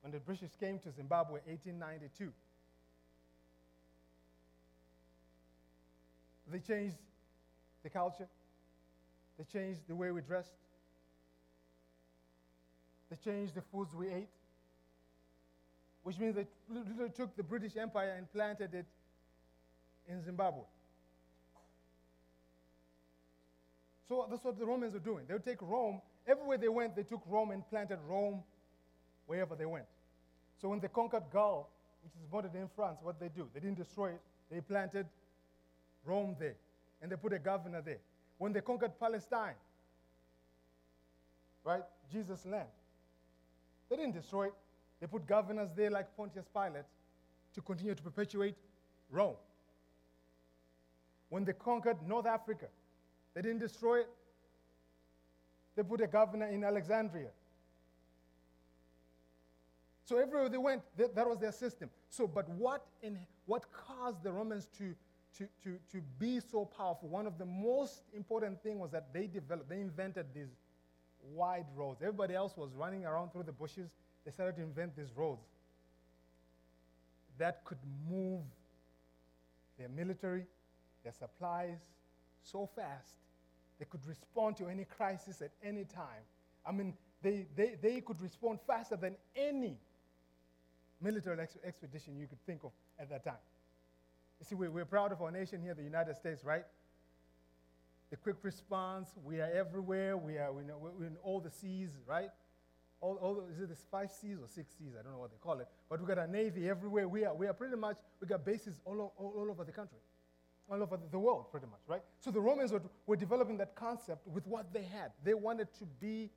when 0.06 0.12
the 0.12 0.20
British 0.20 0.50
came 0.60 0.78
to 0.78 0.92
Zimbabwe 0.92 1.40
in 1.44 1.50
1892. 1.50 2.32
They 6.48 6.60
changed 6.60 6.94
the 7.82 7.90
culture. 7.90 8.28
They 9.36 9.42
changed 9.52 9.80
the 9.88 9.96
way 9.96 10.12
we 10.12 10.20
dressed. 10.20 10.52
They 13.10 13.16
changed 13.16 13.56
the 13.56 13.62
foods 13.72 13.96
we 13.96 14.06
ate, 14.06 14.28
which 16.04 16.18
means 16.20 16.36
they 16.36 16.46
literally 16.68 17.10
took 17.10 17.36
the 17.36 17.42
British 17.42 17.76
Empire 17.76 18.14
and 18.16 18.30
planted 18.32 18.75
it 18.75 18.86
in 20.08 20.22
Zimbabwe. 20.22 20.62
So 24.08 24.25
that's 24.30 24.44
what 24.44 24.56
the 24.56 24.66
Romans 24.66 24.94
were 24.94 25.00
doing. 25.00 25.25
They 25.26 25.34
would 25.34 25.44
take 25.44 25.60
Rome, 25.60 26.00
everywhere 26.28 26.58
they 26.58 26.68
went, 26.68 26.94
they 26.94 27.02
took 27.02 27.22
Rome 27.26 27.50
and 27.50 27.68
planted 27.68 27.98
Rome 28.08 28.44
wherever 29.26 29.56
they 29.56 29.66
went. 29.66 29.86
So 30.60 30.68
when 30.68 30.80
they 30.80 30.88
conquered 30.88 31.25
Gaul, 31.32 31.68
which 32.02 32.12
is 32.14 32.32
modern 32.32 32.52
day 32.52 32.62
France, 32.75 32.98
what 33.02 33.20
they 33.20 33.28
do? 33.28 33.48
They 33.52 33.60
didn't 33.60 33.76
destroy 33.76 34.10
it. 34.10 34.20
They 34.50 34.60
planted 34.60 35.06
Rome 36.04 36.36
there, 36.38 36.54
and 37.02 37.10
they 37.10 37.16
put 37.16 37.32
a 37.32 37.38
governor 37.38 37.82
there. 37.82 37.98
When 38.38 38.52
they 38.52 38.60
conquered 38.60 38.98
Palestine, 38.98 39.54
right, 41.64 41.82
Jesus' 42.12 42.46
land, 42.46 42.68
they 43.88 43.96
didn't 43.96 44.14
destroy 44.14 44.46
it. 44.46 44.54
They 45.00 45.06
put 45.06 45.26
governors 45.26 45.70
there 45.76 45.90
like 45.90 46.16
Pontius 46.16 46.46
Pilate 46.52 46.84
to 47.54 47.60
continue 47.60 47.94
to 47.94 48.02
perpetuate 48.02 48.54
Rome. 49.10 49.36
When 51.28 51.44
they 51.44 51.52
conquered 51.52 51.96
North 52.06 52.26
Africa, 52.26 52.66
they 53.34 53.42
didn't 53.42 53.58
destroy 53.58 54.00
it. 54.00 54.08
They 55.75 55.82
put 55.82 56.00
a 56.00 56.06
governor 56.06 56.46
in 56.46 56.64
Alexandria 56.64 57.28
so 60.06 60.18
everywhere 60.18 60.48
they 60.48 60.56
went, 60.56 60.82
that, 60.96 61.16
that 61.16 61.28
was 61.28 61.38
their 61.38 61.50
system. 61.50 61.90
So, 62.10 62.28
but 62.28 62.48
what, 62.48 62.86
in, 63.02 63.18
what 63.46 63.64
caused 63.72 64.22
the 64.22 64.30
Romans 64.30 64.68
to, 64.78 64.94
to, 65.36 65.48
to, 65.64 65.78
to 65.90 66.00
be 66.20 66.38
so 66.38 66.64
powerful, 66.64 67.08
one 67.08 67.26
of 67.26 67.38
the 67.38 67.44
most 67.44 68.02
important 68.14 68.62
things 68.62 68.78
was 68.78 68.92
that 68.92 69.12
they 69.12 69.26
developed, 69.26 69.68
they 69.68 69.80
invented 69.80 70.26
these 70.32 70.54
wide 71.34 71.66
roads. 71.75 72.02
Everybody 72.02 72.36
else 72.36 72.56
was 72.56 72.70
running 72.72 73.04
around 73.04 73.32
through 73.32 73.42
the 73.42 73.52
bushes. 73.52 73.90
They 74.25 74.30
started 74.30 74.54
to 74.56 74.62
invent 74.62 74.96
these 74.96 75.10
roads 75.16 75.42
that 77.38 77.64
could 77.64 77.78
move 78.08 78.42
their 79.76 79.88
military, 79.88 80.46
their 81.02 81.12
supplies 81.12 81.78
so 82.44 82.70
fast. 82.76 83.08
They 83.80 83.86
could 83.86 84.06
respond 84.06 84.56
to 84.58 84.68
any 84.68 84.84
crisis 84.84 85.42
at 85.42 85.50
any 85.64 85.84
time. 85.84 86.22
I 86.64 86.70
mean, 86.70 86.94
they, 87.22 87.46
they, 87.56 87.76
they 87.82 88.00
could 88.00 88.22
respond 88.22 88.60
faster 88.68 88.96
than 88.96 89.16
any 89.34 89.76
military 91.00 91.40
ex- 91.40 91.56
expedition 91.64 92.16
you 92.16 92.26
could 92.26 92.44
think 92.46 92.64
of 92.64 92.72
at 92.98 93.10
that 93.10 93.24
time. 93.24 93.34
You 94.40 94.46
see, 94.46 94.54
we, 94.54 94.68
we're 94.68 94.84
proud 94.84 95.12
of 95.12 95.22
our 95.22 95.30
nation 95.30 95.60
here, 95.62 95.74
the 95.74 95.82
United 95.82 96.16
States, 96.16 96.44
right? 96.44 96.64
The 98.10 98.16
quick 98.16 98.36
response, 98.42 99.08
we 99.24 99.40
are 99.40 99.50
everywhere, 99.50 100.16
we 100.16 100.38
are 100.38 100.52
we're 100.52 101.06
in 101.06 101.16
all 101.22 101.40
the 101.40 101.50
seas, 101.50 101.90
right? 102.06 102.30
All, 103.00 103.16
all, 103.16 103.44
is 103.52 103.60
it 103.60 103.68
the 103.68 103.76
five 103.90 104.10
seas 104.10 104.38
or 104.40 104.48
six 104.48 104.72
seas? 104.78 104.92
I 104.98 105.02
don't 105.02 105.12
know 105.12 105.18
what 105.18 105.30
they 105.30 105.36
call 105.38 105.58
it. 105.60 105.68
But 105.88 106.00
we 106.00 106.06
got 106.06 106.18
a 106.18 106.26
navy 106.26 106.68
everywhere. 106.68 107.08
We 107.08 107.24
are, 107.24 107.34
we 107.34 107.46
are 107.46 107.52
pretty 107.52 107.76
much, 107.76 107.96
we 108.20 108.26
got 108.26 108.44
bases 108.44 108.80
all, 108.84 109.12
all, 109.18 109.34
all 109.36 109.50
over 109.50 109.64
the 109.64 109.72
country, 109.72 109.98
all 110.70 110.82
over 110.82 110.98
the 111.10 111.18
world, 111.18 111.50
pretty 111.50 111.66
much, 111.66 111.80
right? 111.86 112.02
So 112.20 112.30
the 112.30 112.40
Romans 112.40 112.72
were, 112.72 112.82
were 113.06 113.16
developing 113.16 113.58
that 113.58 113.74
concept 113.74 114.26
with 114.26 114.46
what 114.46 114.72
they 114.72 114.82
had. 114.82 115.12
They 115.24 115.34
wanted 115.34 115.72
to 115.78 115.84
be, 116.00 116.30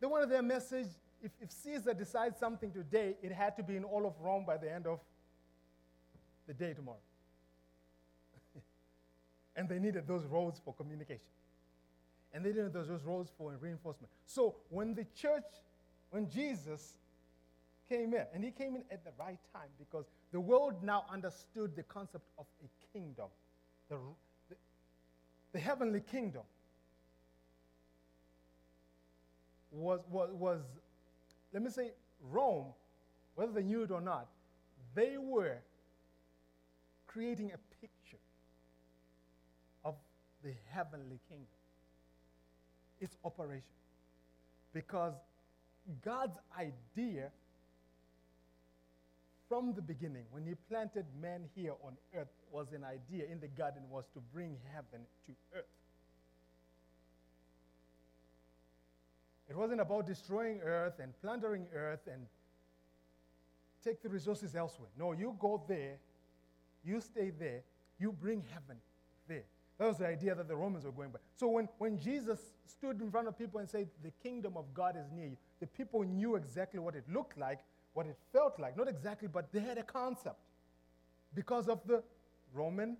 they 0.00 0.06
wanted 0.06 0.30
their 0.30 0.42
message. 0.42 0.88
If, 1.22 1.32
if 1.40 1.50
Caesar 1.50 1.94
decides 1.94 2.38
something 2.38 2.72
today, 2.72 3.16
it 3.22 3.32
had 3.32 3.56
to 3.56 3.62
be 3.62 3.76
in 3.76 3.84
all 3.84 4.06
of 4.06 4.14
Rome 4.20 4.44
by 4.46 4.56
the 4.56 4.72
end 4.72 4.86
of 4.86 5.00
the 6.46 6.54
day 6.54 6.74
tomorrow. 6.74 6.98
and 9.56 9.68
they 9.68 9.78
needed 9.78 10.06
those 10.06 10.24
roads 10.24 10.60
for 10.64 10.74
communication. 10.74 11.26
And 12.32 12.44
they 12.44 12.50
needed 12.50 12.72
those 12.72 12.88
roads 13.04 13.30
for 13.36 13.52
reinforcement. 13.60 14.10
So 14.26 14.56
when 14.68 14.94
the 14.94 15.06
church 15.14 15.44
when 16.10 16.30
Jesus 16.30 16.94
came 17.88 18.14
in, 18.14 18.24
and 18.34 18.44
he 18.44 18.50
came 18.50 18.76
in 18.76 18.82
at 18.90 19.04
the 19.04 19.10
right 19.18 19.38
time 19.52 19.68
because 19.78 20.04
the 20.32 20.40
world 20.40 20.82
now 20.82 21.04
understood 21.10 21.74
the 21.76 21.82
concept 21.82 22.24
of 22.38 22.46
a 22.62 22.98
kingdom, 22.98 23.28
the, 23.88 23.96
the, 24.48 24.56
the 25.52 25.58
heavenly 25.58 26.00
kingdom 26.00 26.42
was, 29.70 30.00
was, 30.10 30.30
was, 30.32 30.60
let 31.52 31.62
me 31.62 31.70
say, 31.70 31.92
Rome, 32.30 32.66
whether 33.34 33.52
they 33.52 33.62
knew 33.62 33.82
it 33.82 33.90
or 33.90 34.00
not, 34.00 34.28
they 34.94 35.16
were 35.18 35.58
creating 37.06 37.52
a 37.52 37.58
picture 37.80 38.22
of 39.84 39.94
the 40.42 40.52
heavenly 40.70 41.20
kingdom, 41.28 41.46
its 43.00 43.16
operation. 43.24 43.62
Because 44.72 45.14
God's 46.04 46.38
idea 46.58 47.30
from 49.48 49.72
the 49.74 49.82
beginning, 49.82 50.24
when 50.30 50.44
He 50.44 50.54
planted 50.68 51.06
man 51.20 51.44
here 51.54 51.72
on 51.82 51.96
earth, 52.14 52.28
was 52.52 52.72
an 52.72 52.84
idea 52.84 53.24
in 53.30 53.40
the 53.40 53.48
garden 53.48 53.82
was 53.90 54.04
to 54.14 54.20
bring 54.32 54.56
heaven 54.74 55.06
to 55.26 55.32
earth. 55.56 55.64
It 59.48 59.56
wasn't 59.56 59.80
about 59.80 60.06
destroying 60.06 60.60
earth 60.62 60.98
and 61.00 61.12
plundering 61.20 61.66
earth 61.74 62.06
and 62.10 62.26
take 63.82 64.02
the 64.02 64.08
resources 64.08 64.54
elsewhere. 64.54 64.90
No, 64.98 65.12
you 65.12 65.36
go 65.38 65.62
there, 65.66 65.96
you 66.84 67.00
stay 67.00 67.30
there, 67.30 67.62
you 67.98 68.12
bring 68.12 68.42
heaven 68.52 68.76
there. 69.26 69.44
That 69.78 69.86
was 69.86 69.98
the 69.98 70.06
idea 70.06 70.34
that 70.34 70.48
the 70.48 70.56
Romans 70.56 70.84
were 70.84 70.92
going 70.92 71.10
by. 71.10 71.20
So 71.36 71.48
when, 71.48 71.68
when 71.78 71.98
Jesus 71.98 72.40
stood 72.66 73.00
in 73.00 73.10
front 73.10 73.28
of 73.28 73.38
people 73.38 73.60
and 73.60 73.68
said, 73.68 73.88
The 74.02 74.10
kingdom 74.22 74.56
of 74.56 74.74
God 74.74 74.96
is 74.96 75.10
near 75.12 75.26
you, 75.26 75.36
the 75.60 75.66
people 75.66 76.02
knew 76.02 76.34
exactly 76.34 76.80
what 76.80 76.96
it 76.96 77.04
looked 77.10 77.38
like, 77.38 77.60
what 77.94 78.06
it 78.06 78.16
felt 78.32 78.58
like. 78.58 78.76
Not 78.76 78.88
exactly, 78.88 79.28
but 79.28 79.52
they 79.52 79.60
had 79.60 79.78
a 79.78 79.82
concept 79.84 80.40
because 81.34 81.68
of 81.68 81.80
the 81.86 82.02
Roman 82.52 82.96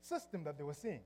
system 0.00 0.42
that 0.44 0.56
they 0.56 0.64
were 0.64 0.74
seeing. 0.74 1.00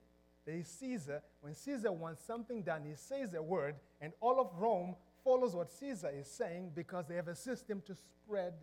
There 0.44 0.56
is 0.56 0.68
Caesar. 0.68 1.22
When 1.40 1.54
Caesar 1.54 1.92
wants 1.92 2.24
something 2.24 2.62
done, 2.62 2.82
he 2.84 2.94
says 2.94 3.34
a 3.34 3.42
word, 3.42 3.76
and 4.00 4.12
all 4.20 4.40
of 4.40 4.48
Rome 4.58 4.96
follows 5.24 5.54
what 5.54 5.70
Caesar 5.70 6.10
is 6.14 6.26
saying 6.26 6.72
because 6.74 7.06
they 7.06 7.14
have 7.14 7.28
a 7.28 7.34
system 7.34 7.82
to 7.86 7.94
spread 7.94 8.54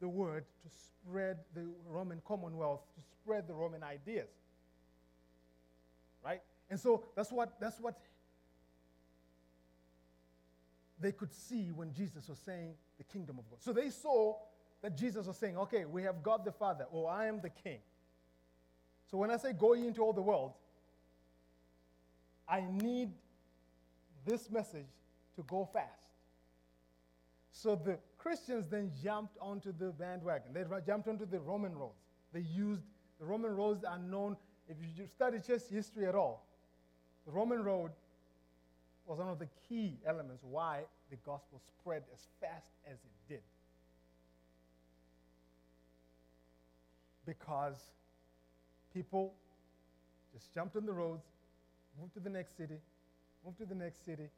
the 0.00 0.08
word, 0.08 0.44
to 0.62 0.68
spread 0.68 1.38
the 1.54 1.66
Roman 1.86 2.20
Commonwealth, 2.26 2.80
to 2.94 3.02
spread 3.02 3.46
the 3.46 3.54
Roman 3.54 3.82
ideas. 3.82 4.30
Right? 6.24 6.40
And 6.70 6.80
so 6.80 7.04
that's 7.14 7.30
what, 7.30 7.60
that's 7.60 7.78
what 7.78 7.98
they 10.98 11.12
could 11.12 11.32
see 11.32 11.70
when 11.72 11.92
Jesus 11.92 12.28
was 12.28 12.38
saying 12.38 12.74
the 12.96 13.04
kingdom 13.04 13.38
of 13.38 13.50
God. 13.50 13.60
So 13.60 13.72
they 13.72 13.90
saw 13.90 14.36
that 14.80 14.96
Jesus 14.96 15.26
was 15.26 15.36
saying, 15.36 15.56
okay, 15.58 15.84
we 15.84 16.02
have 16.04 16.22
God 16.22 16.44
the 16.44 16.52
Father, 16.52 16.86
or 16.90 17.10
I 17.10 17.26
am 17.26 17.40
the 17.40 17.50
king. 17.50 17.78
So 19.12 19.18
when 19.18 19.30
I 19.30 19.36
say 19.36 19.52
go 19.52 19.74
into 19.74 20.00
all 20.00 20.14
the 20.14 20.22
world, 20.22 20.54
I 22.48 22.64
need 22.70 23.10
this 24.24 24.50
message 24.50 24.86
to 25.36 25.42
go 25.42 25.68
fast. 25.70 26.00
So 27.50 27.76
the 27.76 27.98
Christians 28.16 28.68
then 28.68 28.90
jumped 29.04 29.36
onto 29.38 29.70
the 29.78 29.90
bandwagon. 29.90 30.54
They 30.54 30.64
jumped 30.86 31.08
onto 31.08 31.26
the 31.26 31.40
Roman 31.40 31.74
roads. 31.76 32.00
They 32.32 32.40
used 32.40 32.80
the 33.20 33.26
Roman 33.26 33.54
roads 33.54 33.84
are 33.84 33.98
known, 33.98 34.34
if 34.66 34.78
you 34.80 35.06
study 35.06 35.40
church 35.46 35.62
history 35.70 36.06
at 36.06 36.14
all, 36.14 36.46
the 37.26 37.32
Roman 37.32 37.62
road 37.62 37.90
was 39.06 39.18
one 39.18 39.28
of 39.28 39.38
the 39.38 39.48
key 39.68 39.98
elements 40.06 40.42
why 40.42 40.84
the 41.10 41.16
gospel 41.16 41.60
spread 41.68 42.04
as 42.14 42.26
fast 42.40 42.72
as 42.86 42.94
it 42.94 43.28
did. 43.28 43.42
Because 47.26 47.76
people 48.92 49.34
just 50.32 50.52
jumped 50.54 50.76
on 50.76 50.86
the 50.86 50.92
roads, 50.92 51.24
moved 52.00 52.14
to 52.14 52.20
the 52.20 52.30
next 52.30 52.56
city, 52.56 52.78
moved 53.44 53.58
to 53.58 53.66
the 53.66 53.74
next 53.74 54.04
city, 54.04 54.28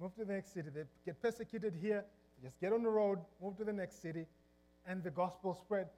moved 0.00 0.16
to 0.18 0.24
the 0.24 0.32
next 0.32 0.52
city. 0.52 0.68
They 0.74 0.82
get 1.04 1.20
persecuted 1.20 1.74
here, 1.80 2.04
just 2.42 2.60
get 2.60 2.72
on 2.72 2.82
the 2.82 2.90
road, 2.90 3.18
move 3.42 3.56
to 3.58 3.64
the 3.64 3.72
next 3.72 4.02
city, 4.02 4.26
and 4.86 5.02
the 5.02 5.10
gospel 5.10 5.54
spread 5.54 5.88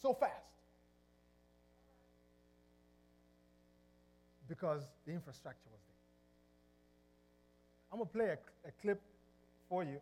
so 0.00 0.14
fast 0.14 0.52
because 4.48 4.82
the 5.06 5.12
infrastructure 5.12 5.68
was 5.70 5.80
there. 5.86 5.92
I'm 7.92 7.98
going 7.98 8.08
to 8.08 8.12
play 8.12 8.26
a, 8.26 8.68
a, 8.68 8.72
clip 8.82 9.00
for 9.68 9.84
you 9.84 10.00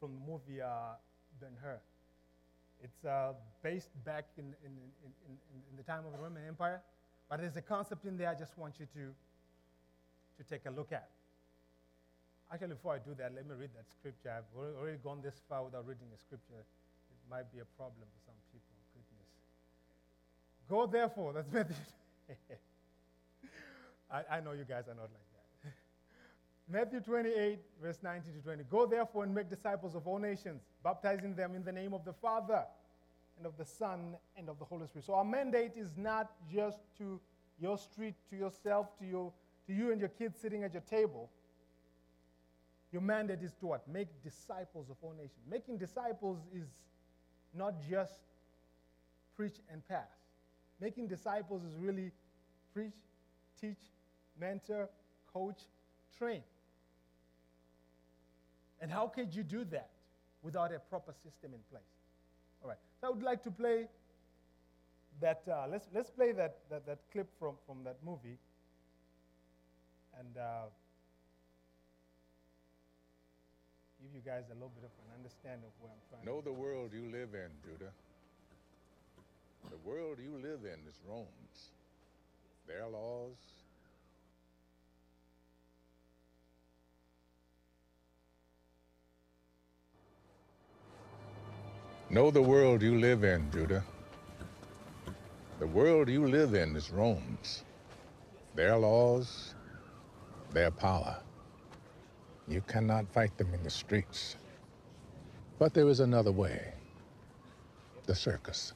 from 0.00 0.12
the 0.14 0.32
movie 0.32 0.62
uh, 0.62 0.94
Ben 1.40 1.50
Hur. 1.62 1.78
It's 2.82 3.04
uh, 3.04 3.32
based 3.62 3.90
back 4.04 4.26
in, 4.36 4.54
in, 4.64 4.72
in, 5.04 5.32
in, 5.70 5.76
the 5.76 5.82
time 5.82 6.06
of 6.06 6.12
the 6.12 6.18
Roman 6.18 6.46
Empire, 6.46 6.80
but 7.28 7.40
there's 7.40 7.56
a 7.56 7.62
concept 7.62 8.04
in 8.04 8.16
there 8.16 8.28
I 8.28 8.34
just 8.34 8.56
want 8.56 8.78
you 8.78 8.86
to, 8.86 9.12
to 10.38 10.48
take 10.48 10.66
a 10.66 10.70
look 10.70 10.92
at. 10.92 11.08
Actually, 12.52 12.68
before 12.68 12.94
I 12.94 12.98
do 12.98 13.14
that, 13.18 13.34
let 13.34 13.46
me 13.46 13.54
read 13.58 13.70
that 13.74 13.90
scripture. 13.90 14.32
I've 14.32 14.50
already 14.56 14.98
gone 14.98 15.20
this 15.22 15.42
far 15.48 15.64
without 15.64 15.86
reading 15.86 16.08
a 16.14 16.18
scripture. 16.18 16.62
It 16.62 17.20
might 17.28 17.52
be 17.52 17.58
a 17.58 17.68
problem 17.76 18.06
for 18.08 18.20
some 18.24 18.38
people. 18.52 18.72
Goodness. 18.94 19.28
Go 20.68 20.86
therefore, 20.86 21.32
that's 21.34 21.52
Matthew. 21.52 21.76
I, 24.10 24.38
I 24.38 24.40
know 24.40 24.52
you 24.52 24.64
guys 24.64 24.88
are 24.88 24.94
not 24.94 25.10
like. 25.12 25.27
Matthew 26.70 27.00
28, 27.00 27.60
verse 27.82 27.98
19 28.02 28.34
to 28.34 28.40
20. 28.40 28.64
Go 28.64 28.84
therefore 28.84 29.24
and 29.24 29.34
make 29.34 29.48
disciples 29.48 29.94
of 29.94 30.06
all 30.06 30.18
nations, 30.18 30.60
baptizing 30.84 31.34
them 31.34 31.54
in 31.54 31.64
the 31.64 31.72
name 31.72 31.94
of 31.94 32.04
the 32.04 32.12
Father 32.12 32.62
and 33.38 33.46
of 33.46 33.56
the 33.56 33.64
Son 33.64 34.16
and 34.36 34.50
of 34.50 34.58
the 34.58 34.66
Holy 34.66 34.86
Spirit. 34.86 35.06
So 35.06 35.14
our 35.14 35.24
mandate 35.24 35.72
is 35.76 35.96
not 35.96 36.30
just 36.52 36.80
to 36.98 37.18
your 37.58 37.78
street, 37.78 38.14
to 38.28 38.36
yourself, 38.36 38.98
to, 38.98 39.06
your, 39.06 39.32
to 39.66 39.72
you 39.72 39.92
and 39.92 40.00
your 40.00 40.10
kids 40.10 40.38
sitting 40.38 40.62
at 40.62 40.74
your 40.74 40.82
table. 40.82 41.30
Your 42.92 43.02
mandate 43.02 43.42
is 43.42 43.54
to 43.60 43.66
what? 43.66 43.88
Make 43.88 44.08
disciples 44.22 44.90
of 44.90 44.96
all 45.00 45.12
nations. 45.12 45.40
Making 45.50 45.78
disciples 45.78 46.38
is 46.54 46.68
not 47.54 47.74
just 47.88 48.12
preach 49.36 49.56
and 49.72 49.86
pass. 49.88 50.08
Making 50.80 51.08
disciples 51.08 51.62
is 51.64 51.72
really 51.78 52.10
preach, 52.74 52.92
teach, 53.58 53.78
mentor, 54.38 54.90
coach, 55.32 55.60
train. 56.18 56.42
And 58.80 58.90
how 58.90 59.08
could 59.08 59.34
you 59.34 59.42
do 59.42 59.64
that 59.66 59.90
without 60.42 60.72
a 60.72 60.78
proper 60.78 61.12
system 61.12 61.52
in 61.52 61.60
place? 61.70 61.82
All 62.62 62.68
right. 62.68 62.78
So 63.00 63.08
I 63.08 63.10
would 63.10 63.22
like 63.22 63.42
to 63.44 63.50
play 63.50 63.86
that. 65.20 65.42
Uh, 65.50 65.66
let's 65.70 65.88
let's 65.94 66.10
play 66.10 66.32
that, 66.32 66.58
that 66.70 66.86
that 66.86 66.98
clip 67.12 67.28
from 67.38 67.54
from 67.66 67.84
that 67.84 67.96
movie. 68.04 68.38
And 70.18 70.36
uh, 70.36 70.66
give 74.02 74.14
you 74.14 74.22
guys 74.24 74.44
a 74.50 74.54
little 74.54 74.72
bit 74.74 74.84
of 74.84 74.94
an 75.06 75.14
understanding 75.14 75.66
of 75.66 75.74
where 75.82 75.92
I'm 75.92 76.02
trying 76.10 76.24
Know 76.26 76.40
the 76.40 76.52
world 76.52 76.90
you 76.92 77.06
live 77.10 77.34
in, 77.34 77.50
Judah. 77.62 77.92
The 79.70 79.78
world 79.84 80.18
you 80.22 80.38
live 80.38 80.64
in 80.64 80.78
is 80.88 80.98
Rome's. 81.06 81.74
Their 82.66 82.86
laws, 82.86 83.36
Know 92.10 92.30
the 92.30 92.40
world 92.40 92.80
you 92.80 92.98
live 92.98 93.22
in, 93.22 93.50
Judah. 93.52 93.84
The 95.58 95.66
world 95.66 96.08
you 96.08 96.26
live 96.26 96.54
in 96.54 96.74
is 96.74 96.90
Rome's. 96.90 97.64
Their 98.54 98.78
laws, 98.78 99.54
their 100.52 100.70
power. 100.70 101.18
You 102.46 102.62
cannot 102.62 103.12
fight 103.12 103.36
them 103.36 103.52
in 103.52 103.62
the 103.62 103.68
streets. 103.68 104.36
But 105.58 105.74
there 105.74 105.86
is 105.88 106.00
another 106.00 106.32
way 106.32 106.72
the 108.06 108.14
circus. 108.14 108.72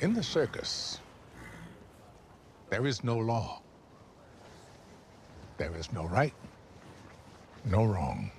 In 0.00 0.14
the 0.14 0.22
circus, 0.22 0.98
there 2.70 2.86
is 2.88 3.04
no 3.04 3.16
law. 3.18 3.62
There 5.58 5.76
is 5.76 5.92
no 5.92 6.06
right, 6.06 6.34
no 7.64 7.84
wrong. 7.84 8.32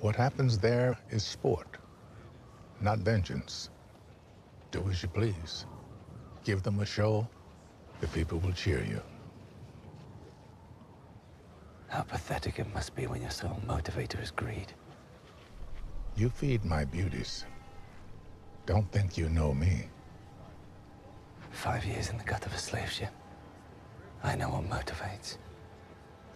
What 0.00 0.14
happens 0.14 0.58
there 0.58 0.98
is 1.10 1.24
sport, 1.24 1.78
not 2.80 2.98
vengeance. 2.98 3.70
Do 4.70 4.84
as 4.90 5.02
you 5.02 5.08
please. 5.08 5.66
Give 6.44 6.62
them 6.62 6.80
a 6.80 6.86
show, 6.86 7.26
the 8.00 8.08
people 8.08 8.38
will 8.38 8.52
cheer 8.52 8.84
you. 8.84 9.00
How 11.88 12.02
pathetic 12.02 12.58
it 12.58 12.72
must 12.74 12.94
be 12.94 13.06
when 13.06 13.22
your 13.22 13.30
sole 13.30 13.60
motivator 13.66 14.22
is 14.22 14.30
greed. 14.30 14.72
You 16.14 16.28
feed 16.28 16.64
my 16.64 16.84
beauties. 16.84 17.46
Don't 18.66 18.90
think 18.92 19.16
you 19.16 19.28
know 19.30 19.54
me. 19.54 19.88
Five 21.50 21.84
years 21.84 22.10
in 22.10 22.18
the 22.18 22.24
gut 22.24 22.44
of 22.44 22.52
a 22.52 22.58
slave 22.58 22.90
ship. 22.90 23.12
I 24.22 24.36
know 24.36 24.50
what 24.50 24.68
motivates. 24.68 25.38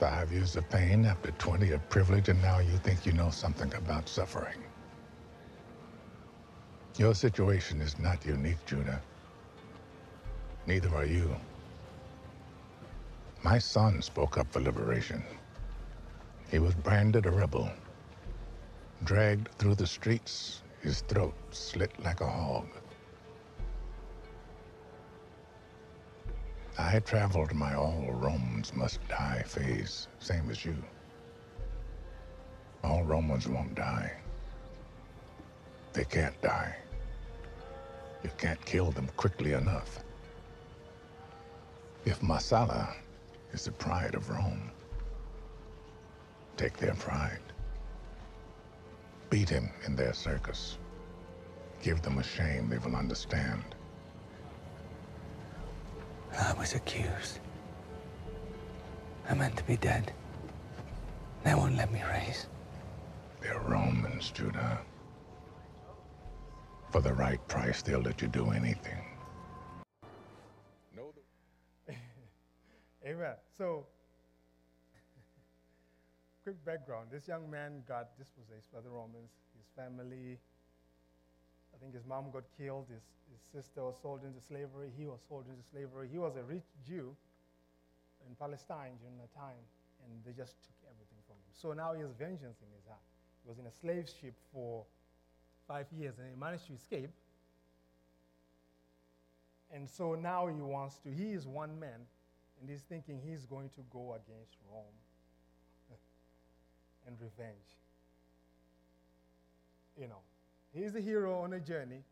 Five 0.00 0.32
years 0.32 0.56
of 0.56 0.66
pain 0.70 1.04
after 1.04 1.30
20 1.32 1.72
of 1.72 1.90
privilege, 1.90 2.30
and 2.30 2.40
now 2.40 2.58
you 2.58 2.78
think 2.78 3.04
you 3.04 3.12
know 3.12 3.28
something 3.28 3.70
about 3.74 4.08
suffering. 4.08 4.56
Your 6.96 7.14
situation 7.14 7.82
is 7.82 7.98
not 7.98 8.24
unique, 8.24 8.64
Judah. 8.64 9.02
Neither 10.66 10.88
are 10.96 11.04
you. 11.04 11.36
My 13.44 13.58
son 13.58 14.00
spoke 14.00 14.38
up 14.38 14.50
for 14.50 14.60
liberation. 14.60 15.22
He 16.50 16.58
was 16.58 16.74
branded 16.74 17.26
a 17.26 17.30
rebel, 17.30 17.70
dragged 19.04 19.50
through 19.58 19.74
the 19.74 19.86
streets, 19.86 20.62
his 20.80 21.02
throat 21.02 21.34
slit 21.50 21.92
like 22.02 22.22
a 22.22 22.26
hog. 22.26 22.66
I 26.82 26.98
traveled 27.00 27.54
my 27.54 27.74
all 27.74 28.10
Romans 28.10 28.74
must 28.74 29.06
die 29.06 29.44
phase, 29.46 30.08
same 30.18 30.50
as 30.50 30.64
you. 30.64 30.74
All 32.82 33.04
Romans 33.04 33.46
won't 33.46 33.74
die. 33.74 34.10
They 35.92 36.04
can't 36.04 36.40
die. 36.40 36.74
You 38.24 38.30
can't 38.38 38.64
kill 38.64 38.90
them 38.90 39.08
quickly 39.16 39.52
enough. 39.52 40.00
If 42.06 42.20
Messala 42.22 42.94
is 43.52 43.66
the 43.66 43.72
pride 43.72 44.14
of 44.14 44.30
Rome, 44.30 44.72
take 46.56 46.76
their 46.78 46.94
pride. 46.94 47.52
Beat 49.28 49.50
him 49.50 49.70
in 49.86 49.94
their 49.94 50.14
circus. 50.14 50.78
Give 51.82 52.02
them 52.02 52.18
a 52.18 52.24
shame 52.24 52.68
they 52.68 52.78
will 52.78 52.96
understand. 52.96 53.76
I 56.38 56.52
was 56.54 56.74
accused. 56.74 57.40
I 59.28 59.34
meant 59.34 59.56
to 59.56 59.64
be 59.64 59.76
dead. 59.76 60.12
They 61.44 61.54
won't 61.54 61.76
let 61.76 61.92
me 61.92 62.02
raise. 62.02 62.46
They're 63.40 63.60
Romans, 63.60 64.30
Judah. 64.30 64.80
For 66.90 67.00
the 67.00 67.12
right 67.12 67.40
price, 67.48 67.82
they'll 67.82 68.00
let 68.00 68.20
you 68.20 68.28
do 68.28 68.50
anything. 68.50 69.04
Know 70.96 71.12
Amen. 73.06 73.34
So, 73.56 73.86
quick 76.42 76.62
background. 76.64 77.08
This 77.12 77.28
young 77.28 77.48
man 77.50 77.82
got 77.86 78.18
dispossessed 78.18 78.72
by 78.72 78.80
the 78.80 78.90
Romans. 78.90 79.30
His 79.56 79.66
family, 79.76 80.38
I 81.74 81.78
think 81.78 81.94
his 81.94 82.06
mom 82.06 82.30
got 82.30 82.44
killed. 82.56 82.86
His, 82.90 83.02
his 83.30 83.42
sister 83.52 83.82
was 83.82 83.96
sold 84.02 84.22
into 84.24 84.40
slavery. 84.40 84.90
He 84.96 85.06
was 85.06 85.20
sold 85.28 85.46
into 85.48 85.62
slavery. 85.70 86.08
He 86.10 86.18
was 86.18 86.36
a 86.36 86.42
rich 86.42 86.66
Jew 86.86 87.14
in 88.28 88.34
Palestine 88.36 88.98
during 89.00 89.16
that 89.18 89.32
time, 89.34 89.62
and 90.04 90.10
they 90.24 90.32
just 90.32 90.60
took 90.62 90.76
everything 90.84 91.20
from 91.26 91.36
him. 91.36 91.52
So 91.54 91.72
now 91.72 91.94
he 91.94 92.02
has 92.02 92.12
vengeance 92.18 92.58
in 92.60 92.70
his 92.74 92.84
heart. 92.86 93.02
He 93.44 93.48
was 93.48 93.58
in 93.58 93.66
a 93.66 93.74
slave 93.80 94.08
ship 94.08 94.34
for 94.52 94.84
five 95.66 95.86
years, 95.96 96.18
and 96.18 96.28
he 96.28 96.36
managed 96.38 96.66
to 96.66 96.74
escape. 96.74 97.10
And 99.72 99.88
so 99.88 100.14
now 100.14 100.48
he 100.48 100.60
wants 100.60 100.98
to, 101.04 101.10
he 101.10 101.32
is 101.32 101.46
one 101.46 101.78
man, 101.78 102.00
and 102.60 102.68
he's 102.68 102.82
thinking 102.82 103.20
he's 103.24 103.46
going 103.46 103.68
to 103.70 103.82
go 103.90 104.18
against 104.18 104.58
Rome 104.70 104.98
and 107.06 107.16
revenge. 107.20 107.78
You 109.96 110.08
know, 110.08 110.22
he's 110.74 110.94
a 110.94 111.00
hero 111.00 111.40
on 111.40 111.52
a 111.52 111.60
journey, 111.60 112.02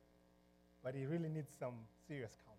but 0.82 0.94
he 0.94 1.06
really 1.06 1.28
needs 1.28 1.50
some 1.58 1.74
serious 2.06 2.30
counsel. 2.30 2.58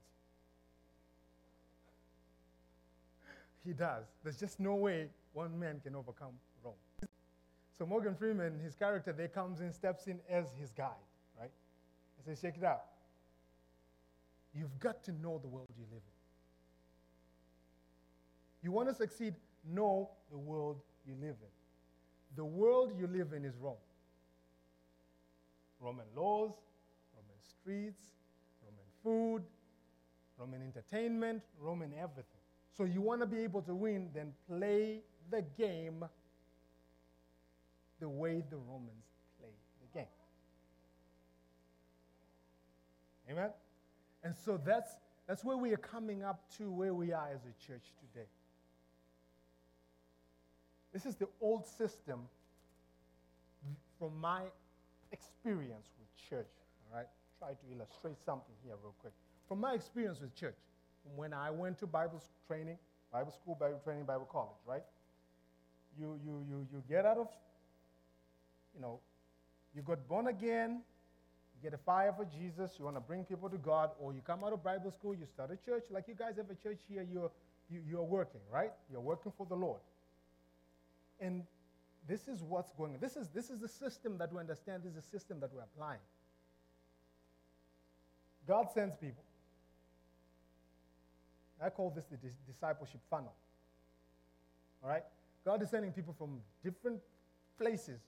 He 3.65 3.73
does. 3.73 4.05
There's 4.23 4.37
just 4.37 4.59
no 4.59 4.75
way 4.75 5.07
one 5.33 5.57
man 5.59 5.79
can 5.83 5.95
overcome 5.95 6.33
Rome. 6.63 6.73
So 7.77 7.85
Morgan 7.85 8.15
Freeman, 8.15 8.59
his 8.59 8.75
character, 8.75 9.13
there 9.13 9.27
comes 9.27 9.61
in, 9.61 9.71
steps 9.71 10.07
in 10.07 10.19
as 10.29 10.47
his 10.59 10.71
guide, 10.71 10.89
right? 11.39 11.51
And 12.17 12.25
says, 12.25 12.41
check 12.41 12.57
it 12.57 12.63
out. 12.63 12.83
You've 14.53 14.79
got 14.79 15.03
to 15.03 15.11
know 15.11 15.39
the 15.41 15.47
world 15.47 15.69
you 15.77 15.85
live 15.91 16.01
in. 16.01 16.19
You 18.63 18.71
want 18.71 18.89
to 18.89 18.95
succeed, 18.95 19.35
know 19.73 20.09
the 20.31 20.37
world 20.37 20.81
you 21.07 21.13
live 21.21 21.35
in. 21.41 22.35
The 22.35 22.45
world 22.45 22.91
you 22.97 23.07
live 23.07 23.33
in 23.33 23.45
is 23.45 23.55
Rome. 23.61 23.75
Roman 25.79 26.05
laws, 26.15 26.51
Roman 27.15 27.39
streets, 27.47 28.03
Roman 28.61 28.85
food, 29.03 29.43
Roman 30.37 30.61
entertainment, 30.61 31.41
Roman 31.59 31.93
everything. 31.93 32.41
So 32.75 32.83
you 32.83 33.01
want 33.01 33.21
to 33.21 33.27
be 33.27 33.39
able 33.39 33.61
to 33.63 33.75
win, 33.75 34.09
then 34.13 34.33
play 34.47 35.01
the 35.29 35.43
game 35.57 36.05
the 37.99 38.07
way 38.07 38.43
the 38.49 38.57
Romans 38.57 39.05
play 39.39 39.49
the 39.81 39.99
game. 39.99 40.07
Amen? 43.29 43.49
And 44.23 44.35
so 44.35 44.59
that's, 44.63 44.91
that's 45.27 45.43
where 45.43 45.57
we 45.57 45.73
are 45.73 45.77
coming 45.77 46.23
up 46.23 46.49
to 46.57 46.71
where 46.71 46.93
we 46.93 47.11
are 47.11 47.27
as 47.33 47.41
a 47.41 47.67
church 47.67 47.93
today. 47.99 48.27
This 50.93 51.05
is 51.05 51.15
the 51.15 51.27
old 51.41 51.67
system 51.67 52.21
from 53.99 54.19
my 54.19 54.43
experience 55.11 55.87
with 55.99 56.09
church, 56.29 56.51
all 56.89 56.97
right? 56.97 57.07
Try 57.39 57.49
to 57.49 57.65
illustrate 57.73 58.17
something 58.25 58.55
here 58.63 58.75
real 58.81 58.95
quick. 58.99 59.13
From 59.47 59.59
my 59.59 59.73
experience 59.73 60.19
with 60.21 60.35
church, 60.35 60.57
when 61.15 61.33
I 61.33 61.49
went 61.49 61.79
to 61.79 61.87
Bible 61.87 62.21
training, 62.47 62.77
Bible 63.11 63.31
school, 63.31 63.55
Bible 63.55 63.79
training, 63.83 64.05
Bible 64.05 64.27
college, 64.31 64.57
right? 64.67 64.83
You, 65.99 66.19
you, 66.23 66.45
you, 66.47 66.67
you 66.71 66.83
get 66.87 67.05
out 67.05 67.17
of, 67.17 67.27
you 68.75 68.81
know, 68.81 68.99
you 69.75 69.81
got 69.81 70.07
born 70.07 70.27
again, 70.27 70.81
you 71.55 71.69
get 71.69 71.73
a 71.73 71.81
fire 71.83 72.13
for 72.15 72.25
Jesus, 72.25 72.71
you 72.77 72.85
want 72.85 72.97
to 72.97 73.01
bring 73.01 73.23
people 73.23 73.49
to 73.49 73.57
God, 73.57 73.91
or 73.99 74.13
you 74.13 74.21
come 74.21 74.43
out 74.43 74.53
of 74.53 74.63
Bible 74.63 74.91
school, 74.91 75.15
you 75.15 75.25
start 75.33 75.51
a 75.51 75.57
church, 75.65 75.83
like 75.89 76.07
you 76.07 76.15
guys 76.15 76.37
have 76.37 76.49
a 76.49 76.55
church 76.55 76.79
here, 76.87 77.05
you're, 77.11 77.31
you, 77.69 77.81
you're 77.87 78.03
working, 78.03 78.41
right? 78.51 78.71
You're 78.91 79.01
working 79.01 79.31
for 79.37 79.45
the 79.47 79.55
Lord. 79.55 79.79
And 81.19 81.43
this 82.09 82.27
is 82.27 82.41
what's 82.41 82.71
going 82.71 82.95
on. 82.95 82.99
This 82.99 83.15
is, 83.15 83.29
this 83.29 83.51
is 83.51 83.59
the 83.59 83.67
system 83.67 84.17
that 84.17 84.33
we 84.33 84.39
understand, 84.39 84.81
this 84.81 84.89
is 84.95 85.03
the 85.03 85.09
system 85.17 85.39
that 85.41 85.53
we're 85.53 85.61
applying. 85.61 85.99
God 88.47 88.67
sends 88.73 88.95
people. 88.95 89.23
I 91.63 91.69
call 91.69 91.91
this 91.91 92.05
the 92.05 92.17
dis- 92.17 92.33
discipleship 92.47 92.99
funnel. 93.11 93.33
All 94.83 94.89
right? 94.89 95.03
God 95.45 95.61
is 95.61 95.69
sending 95.69 95.91
people 95.91 96.15
from 96.17 96.39
different 96.63 96.99
places. 97.59 97.99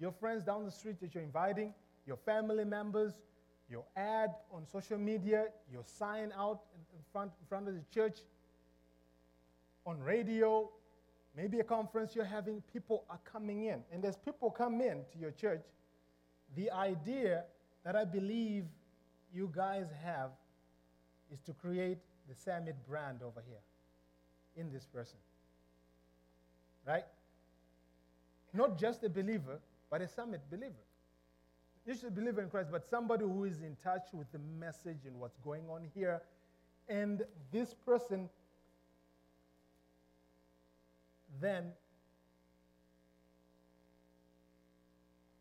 Your 0.00 0.10
friends 0.10 0.42
down 0.42 0.64
the 0.64 0.72
street 0.72 1.00
that 1.00 1.14
you're 1.14 1.22
inviting, 1.22 1.72
your 2.06 2.16
family 2.16 2.64
members, 2.64 3.12
your 3.70 3.84
ad 3.96 4.30
on 4.52 4.66
social 4.66 4.98
media, 4.98 5.44
your 5.70 5.84
sign 5.84 6.32
out 6.36 6.62
in 6.92 6.98
front, 7.12 7.30
in 7.40 7.46
front 7.46 7.68
of 7.68 7.74
the 7.74 7.84
church, 7.94 8.18
on 9.86 10.00
radio, 10.00 10.68
maybe 11.36 11.60
a 11.60 11.64
conference 11.64 12.14
you're 12.14 12.24
having, 12.24 12.62
people 12.72 13.04
are 13.08 13.20
coming 13.24 13.64
in. 13.64 13.82
And 13.92 14.04
as 14.04 14.16
people 14.16 14.50
come 14.50 14.80
in 14.80 15.04
to 15.12 15.18
your 15.18 15.30
church, 15.30 15.64
the 16.56 16.70
idea 16.70 17.44
that 17.84 17.96
I 17.96 18.04
believe 18.04 18.64
you 19.32 19.50
guys 19.54 19.86
have 20.04 20.30
is 21.32 21.40
to 21.42 21.52
create 21.52 21.98
the 22.28 22.34
Summit 22.34 22.76
brand 22.88 23.20
over 23.22 23.42
here 23.46 23.60
in 24.56 24.72
this 24.72 24.84
person. 24.86 25.18
Right? 26.86 27.04
Not 28.52 28.78
just 28.78 29.04
a 29.04 29.08
believer, 29.08 29.60
but 29.90 30.02
a 30.02 30.08
Summit 30.08 30.40
believer. 30.50 30.74
You 31.86 31.94
should 31.94 32.14
believe 32.14 32.38
in 32.38 32.50
Christ, 32.50 32.68
but 32.70 32.88
somebody 32.88 33.24
who 33.24 33.44
is 33.44 33.62
in 33.62 33.76
touch 33.82 34.08
with 34.12 34.30
the 34.32 34.40
message 34.58 35.06
and 35.06 35.18
what's 35.18 35.38
going 35.38 35.68
on 35.70 35.88
here. 35.94 36.22
And 36.88 37.22
this 37.52 37.74
person 37.74 38.28
then 41.38 41.72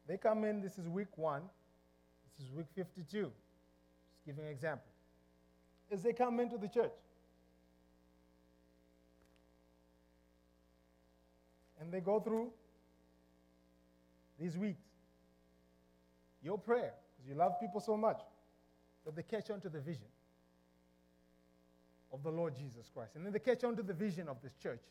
they 0.08 0.17
come 0.17 0.43
in, 0.43 0.62
this 0.62 0.78
is 0.78 0.88
week 0.88 1.17
one, 1.17 1.43
this 2.38 2.47
is 2.47 2.54
week 2.54 2.67
52. 2.75 3.21
Just 3.21 4.25
giving 4.25 4.45
an 4.45 4.52
example. 4.52 4.91
As 5.91 6.04
they 6.04 6.13
come 6.13 6.39
into 6.39 6.58
the 6.58 6.67
church, 6.67 6.93
and 11.80 11.91
they 11.91 11.99
go 12.02 12.19
through 12.19 12.52
these 14.39 14.58
weeks, 14.58 14.84
your 16.43 16.58
prayer, 16.58 16.93
because 17.15 17.30
you 17.30 17.36
love 17.36 17.60
people 17.60 17.80
so 17.82 17.97
much, 17.97 18.21
that 19.06 19.15
they 19.15 19.23
catch 19.23 19.49
on 19.49 19.60
to 19.62 19.69
the 19.69 19.80
vision 19.80 20.08
of 22.12 22.23
the 22.23 22.30
Lord 22.30 22.56
Jesus 22.58 22.89
Christ. 22.93 23.15
And 23.15 23.25
then 23.25 23.34
they 23.34 23.39
catch 23.39 23.63
on 23.63 23.75
to 23.75 23.84
the 23.84 23.93
vision 23.93 24.28
of 24.28 24.41
this 24.41 24.54
church 24.62 24.82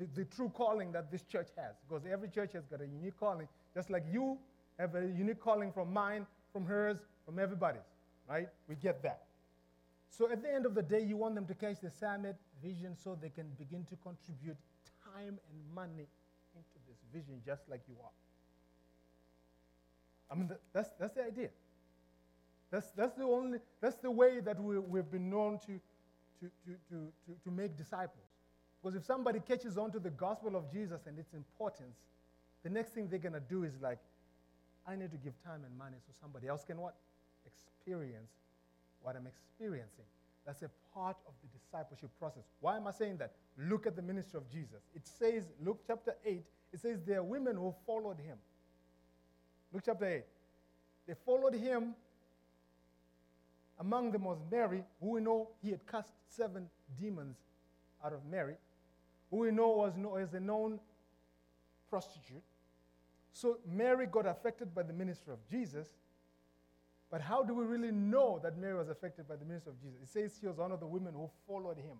the, 0.00 0.08
the 0.14 0.24
true 0.24 0.50
calling 0.54 0.90
that 0.92 1.12
this 1.12 1.22
church 1.24 1.48
has. 1.56 1.76
Because 1.86 2.04
every 2.10 2.28
church 2.28 2.52
has 2.54 2.64
got 2.66 2.80
a 2.80 2.86
unique 2.86 3.18
calling, 3.20 3.46
just 3.74 3.90
like 3.90 4.04
you 4.10 4.38
have 4.78 4.94
a 4.94 5.02
unique 5.02 5.40
calling 5.40 5.70
from 5.70 5.92
mine, 5.92 6.26
from 6.52 6.64
hers, 6.64 6.96
from 7.26 7.38
everybody's, 7.38 7.82
right? 8.28 8.48
We 8.66 8.76
get 8.76 9.02
that. 9.02 9.24
So 10.08 10.30
at 10.32 10.42
the 10.42 10.52
end 10.52 10.66
of 10.66 10.74
the 10.74 10.82
day, 10.82 11.02
you 11.02 11.16
want 11.16 11.34
them 11.34 11.46
to 11.46 11.54
catch 11.54 11.80
the 11.80 11.90
summit 11.90 12.36
vision 12.64 12.96
so 12.96 13.16
they 13.20 13.28
can 13.28 13.48
begin 13.58 13.84
to 13.90 13.96
contribute 13.96 14.56
time 15.14 15.38
and 15.38 15.74
money 15.74 16.08
into 16.56 16.78
this 16.88 16.98
vision 17.12 17.40
just 17.44 17.68
like 17.68 17.82
you 17.86 17.94
are. 18.02 18.10
I 20.30 20.34
mean, 20.34 20.50
that's, 20.72 20.90
that's 20.98 21.12
the 21.12 21.24
idea. 21.24 21.48
That's, 22.70 22.90
that's, 22.92 23.14
the 23.14 23.24
only, 23.24 23.58
that's 23.80 23.96
the 23.96 24.10
way 24.10 24.40
that 24.40 24.60
we, 24.60 24.78
we've 24.78 25.10
been 25.10 25.28
known 25.28 25.58
to, 25.66 25.80
to, 26.40 26.50
to, 26.64 26.72
to, 26.88 27.12
to, 27.26 27.36
to 27.44 27.50
make 27.50 27.76
disciples. 27.76 28.29
Because 28.82 28.96
if 28.96 29.04
somebody 29.04 29.40
catches 29.40 29.76
on 29.76 29.90
to 29.92 29.98
the 29.98 30.10
gospel 30.10 30.56
of 30.56 30.70
Jesus 30.72 31.02
and 31.06 31.18
its 31.18 31.34
importance, 31.34 31.96
the 32.62 32.70
next 32.70 32.94
thing 32.94 33.08
they're 33.08 33.18
going 33.18 33.34
to 33.34 33.40
do 33.40 33.64
is 33.64 33.80
like, 33.80 33.98
I 34.86 34.96
need 34.96 35.10
to 35.10 35.18
give 35.18 35.34
time 35.44 35.62
and 35.66 35.76
money 35.78 35.96
so 36.06 36.12
somebody 36.20 36.48
else 36.48 36.64
can 36.64 36.80
what? 36.80 36.94
Experience 37.46 38.30
what 39.02 39.16
I'm 39.16 39.26
experiencing. 39.26 40.04
That's 40.46 40.62
a 40.62 40.70
part 40.94 41.16
of 41.26 41.34
the 41.42 41.58
discipleship 41.58 42.10
process. 42.18 42.44
Why 42.60 42.76
am 42.76 42.86
I 42.86 42.92
saying 42.92 43.18
that? 43.18 43.32
Look 43.58 43.86
at 43.86 43.96
the 43.96 44.02
ministry 44.02 44.38
of 44.38 44.50
Jesus. 44.50 44.80
It 44.94 45.06
says, 45.06 45.44
Luke 45.62 45.80
chapter 45.86 46.14
8, 46.24 46.42
it 46.72 46.80
says 46.80 47.00
there 47.06 47.18
are 47.18 47.22
women 47.22 47.56
who 47.56 47.74
followed 47.86 48.18
him. 48.18 48.38
Luke 49.72 49.82
chapter 49.84 50.06
8. 50.06 50.24
They 51.06 51.14
followed 51.26 51.54
him. 51.54 51.94
Among 53.78 54.12
them 54.12 54.24
was 54.24 54.38
Mary, 54.50 54.84
who 55.00 55.10
we 55.10 55.20
know 55.20 55.48
he 55.62 55.70
had 55.70 55.86
cast 55.86 56.10
seven 56.28 56.68
demons 56.98 57.36
out 58.04 58.12
of 58.12 58.24
Mary 58.30 58.56
who 59.30 59.38
we 59.38 59.50
know 59.50 59.68
was 59.68 59.94
as 60.20 60.34
a 60.34 60.40
known 60.40 60.80
prostitute. 61.88 62.42
So 63.32 63.58
Mary 63.66 64.06
got 64.06 64.26
affected 64.26 64.74
by 64.74 64.82
the 64.82 64.92
ministry 64.92 65.32
of 65.32 65.38
Jesus. 65.48 65.88
But 67.10 67.20
how 67.20 67.42
do 67.42 67.54
we 67.54 67.64
really 67.64 67.90
know 67.90 68.40
that 68.42 68.56
Mary 68.56 68.74
was 68.74 68.88
affected 68.88 69.26
by 69.28 69.36
the 69.36 69.44
ministry 69.44 69.72
of 69.72 69.80
Jesus? 69.80 70.00
It 70.02 70.08
says 70.08 70.38
she 70.40 70.46
was 70.46 70.56
one 70.56 70.72
of 70.72 70.80
the 70.80 70.86
women 70.86 71.14
who 71.14 71.28
followed 71.46 71.78
him 71.78 71.98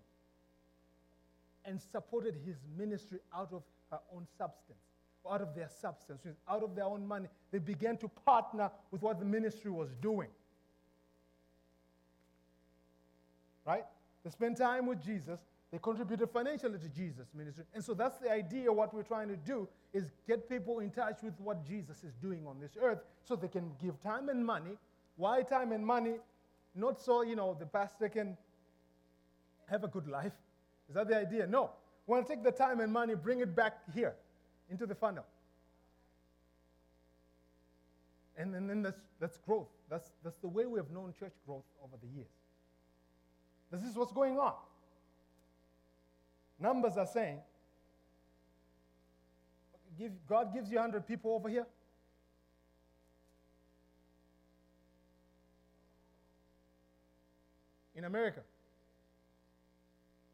and 1.65 1.81
supported 1.81 2.37
his 2.47 2.57
ministry 2.77 3.19
out 3.35 3.53
of 3.53 3.63
her 3.91 3.99
own 4.15 4.27
substance, 4.39 4.79
out 5.29 5.41
of 5.41 5.55
their 5.55 5.69
substance, 5.69 6.21
out 6.49 6.63
of 6.63 6.75
their 6.75 6.85
own 6.85 7.07
money. 7.07 7.29
They 7.51 7.59
began 7.59 7.97
to 7.99 8.09
partner 8.09 8.71
with 8.91 9.03
what 9.03 9.19
the 9.19 9.25
ministry 9.25 9.71
was 9.71 9.89
doing. 10.01 10.29
Right? 13.67 13.85
They 14.25 14.31
spent 14.31 14.59
time 14.59 14.87
with 14.87 15.03
Jesus, 15.05 15.41
they 15.71 15.79
contributed 15.79 16.29
financially 16.31 16.79
to 16.79 16.89
Jesus' 16.89 17.29
ministry. 17.35 17.65
And 17.75 17.85
so 17.85 17.95
that's 17.95 18.19
the 18.19 18.31
idea. 18.31 18.73
What 18.73 18.93
we're 18.93 19.05
trying 19.05 19.29
to 19.29 19.37
do 19.37 19.69
is 19.93 20.11
get 20.27 20.49
people 20.49 20.81
in 20.81 20.91
touch 20.91 21.23
with 21.23 21.35
what 21.39 21.65
Jesus 21.65 22.03
is 22.03 22.15
doing 22.21 22.45
on 22.47 22.59
this 22.59 22.73
earth 22.81 22.99
so 23.23 23.37
they 23.37 23.49
can 23.49 23.71
give 23.81 24.01
time 24.03 24.29
and 24.29 24.45
money. 24.45 24.73
Why 25.17 25.43
time 25.43 25.71
and 25.71 25.87
money? 25.87 26.17
Not 26.75 27.01
so, 27.01 27.23
you 27.23 27.37
know, 27.37 27.57
the 27.59 27.67
pastor 27.67 28.09
can 28.09 28.37
have 29.69 29.85
a 29.85 29.89
good 29.89 30.09
life. 30.09 30.33
Is 30.89 30.97
that 30.97 31.09
the 31.09 31.17
idea? 31.17 31.47
No. 31.47 31.71
We 32.07 32.15
want 32.15 32.27
to 32.27 32.35
take 32.35 32.43
the 32.43 32.51
time 32.51 32.81
and 32.81 32.93
money, 32.93 33.15
bring 33.15 33.41
it 33.41 33.55
back 33.55 33.79
here 33.95 34.15
into 34.71 34.87
the 34.87 34.95
funnel. 34.95 35.25
And, 38.37 38.55
and 38.57 38.69
then 38.69 38.83
that's, 38.83 39.01
that's 39.21 39.37
growth. 39.37 39.69
That's, 39.89 40.11
that's 40.25 40.39
the 40.39 40.49
way 40.49 40.67
we 40.67 40.79
have 40.81 40.91
known 40.91 41.15
church 41.19 41.35
growth 41.47 41.65
over 41.85 41.97
the 42.01 42.09
years. 42.09 42.31
This 43.71 43.83
is 43.83 43.95
what's 43.95 44.13
going 44.13 44.39
on. 44.39 44.55
Numbers 46.61 46.99
are 46.99 47.07
saying, 47.07 47.39
give, 49.99 50.13
God 50.29 50.53
gives 50.53 50.71
you 50.71 50.77
100 50.77 51.09
people 51.09 51.33
over 51.33 51.49
here. 51.49 51.67
In 57.95 58.05
America, 58.05 58.41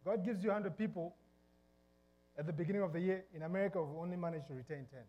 God 0.04 0.24
gives 0.24 0.42
you 0.42 0.50
100 0.50 0.76
people 0.76 1.14
at 2.38 2.46
the 2.46 2.52
beginning 2.52 2.82
of 2.82 2.92
the 2.92 3.00
year. 3.00 3.24
In 3.34 3.42
America, 3.42 3.82
we've 3.82 3.96
only 3.96 4.16
managed 4.16 4.48
to 4.48 4.54
retain 4.54 4.86
10. 4.90 5.00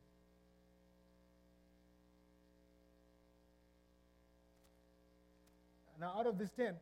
Now, 6.00 6.14
out 6.18 6.28
of 6.28 6.38
this 6.38 6.52
10, 6.52 6.76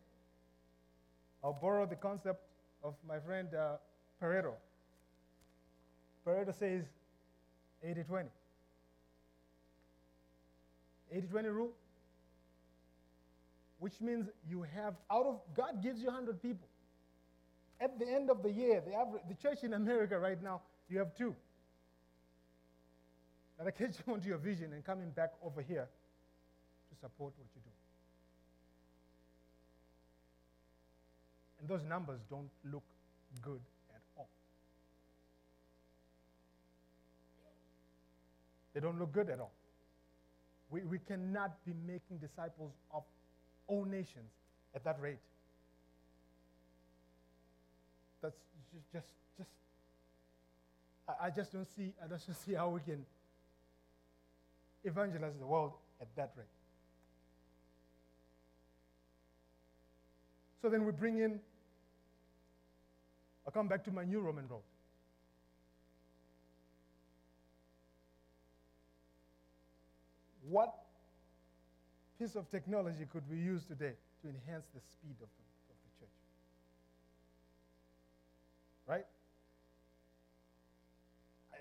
I'll 1.41 1.53
borrow 1.53 1.85
the 1.85 1.95
concept 1.95 2.41
of 2.83 2.95
my 3.07 3.19
friend 3.19 3.47
uh, 3.53 3.77
Pareto. 4.21 4.53
Pareto 6.25 6.57
says 6.57 6.83
80 7.83 8.03
20. 8.03 8.29
80 11.11 11.27
20 11.27 11.49
rule, 11.49 11.71
which 13.79 14.01
means 14.01 14.27
you 14.49 14.63
have 14.63 14.95
out 15.11 15.25
of 15.25 15.39
God 15.55 15.83
gives 15.83 16.01
you 16.01 16.07
100 16.07 16.41
people. 16.41 16.67
At 17.79 17.99
the 17.99 18.07
end 18.07 18.29
of 18.29 18.41
the 18.41 18.51
year, 18.51 18.81
the, 18.85 18.95
average, 18.95 19.23
the 19.27 19.35
church 19.35 19.63
in 19.63 19.73
America 19.73 20.17
right 20.17 20.41
now, 20.41 20.61
you 20.89 20.97
have 20.97 21.13
two 21.15 21.35
that 23.57 23.67
are 23.67 23.71
catching 23.71 24.03
onto 24.07 24.27
your 24.27 24.37
vision 24.37 24.73
and 24.73 24.83
coming 24.83 25.09
back 25.11 25.33
over 25.43 25.61
here 25.61 25.87
to 26.89 26.99
support 26.99 27.33
what 27.37 27.47
you 27.55 27.61
do. 27.63 27.69
And 31.59 31.69
those 31.69 31.83
numbers 31.87 32.19
don't 32.29 32.49
look 32.71 32.83
good 33.41 33.61
They 38.75 38.81
don't 38.81 38.99
look 38.99 39.13
good 39.13 39.29
at 39.29 39.39
all. 39.39 39.53
We, 40.69 40.81
we 40.81 40.99
cannot 40.99 41.63
be 41.65 41.73
making 41.87 42.17
disciples 42.17 42.73
of 42.93 43.03
all 43.67 43.85
nations 43.85 44.29
at 44.75 44.83
that 44.83 44.99
rate. 45.01 45.19
That's 48.21 48.35
just, 48.73 48.91
just, 48.91 49.07
just 49.37 49.49
I, 51.07 51.27
I 51.27 51.29
just 51.29 51.53
don't 51.53 51.67
see, 51.75 51.93
I 52.03 52.07
just 52.09 52.27
don't 52.27 52.35
see 52.45 52.53
how 52.53 52.67
we 52.69 52.81
can 52.81 53.05
evangelize 54.83 55.33
the 55.39 55.45
world 55.45 55.71
at 56.01 56.07
that 56.17 56.33
rate. 56.35 56.45
So 60.61 60.69
then 60.69 60.85
we 60.85 60.91
bring 60.91 61.19
in, 61.19 61.39
I'll 63.45 63.53
come 63.53 63.69
back 63.69 63.85
to 63.85 63.91
my 63.91 64.03
new 64.03 64.19
Roman 64.19 64.47
road. 64.49 64.63
What 70.49 70.73
piece 72.19 72.35
of 72.35 72.49
technology 72.49 73.05
could 73.11 73.23
we 73.29 73.37
use 73.37 73.65
today 73.65 73.93
to 74.21 74.29
enhance 74.29 74.65
the 74.73 74.81
speed 74.81 75.15
of 75.21 75.27
the, 75.27 75.45
of 75.69 75.77
the 75.83 75.99
church? 75.99 76.15
Right? 78.87 79.05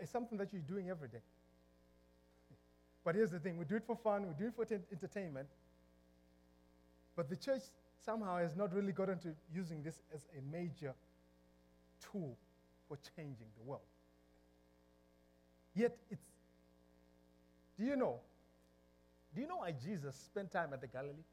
It's 0.00 0.10
something 0.10 0.36
that 0.38 0.52
you're 0.52 0.62
doing 0.62 0.90
every 0.90 1.08
day. 1.08 1.22
But 3.04 3.14
here's 3.14 3.30
the 3.30 3.38
thing 3.38 3.58
we 3.58 3.64
do 3.64 3.76
it 3.76 3.84
for 3.86 3.96
fun, 3.96 4.26
we 4.26 4.34
do 4.34 4.48
it 4.48 4.54
for 4.54 4.64
t- 4.64 4.76
entertainment. 4.92 5.48
But 7.16 7.28
the 7.28 7.36
church 7.36 7.62
somehow 8.04 8.38
has 8.38 8.56
not 8.56 8.74
really 8.74 8.92
gotten 8.92 9.18
to 9.20 9.28
using 9.54 9.82
this 9.82 10.02
as 10.14 10.26
a 10.36 10.42
major 10.52 10.94
tool 12.12 12.36
for 12.88 12.98
changing 13.16 13.46
the 13.56 13.62
world. 13.64 13.82
Yet 15.74 15.96
it's. 16.10 16.22
Do 17.78 17.84
you 17.84 17.96
know? 17.96 18.20
Do 19.34 19.40
you 19.40 19.48
know 19.48 19.56
why 19.56 19.72
Jesus 19.72 20.14
spent 20.14 20.52
time 20.52 20.72
at 20.72 20.80
the 20.80 20.86
Galilee? 20.86 21.24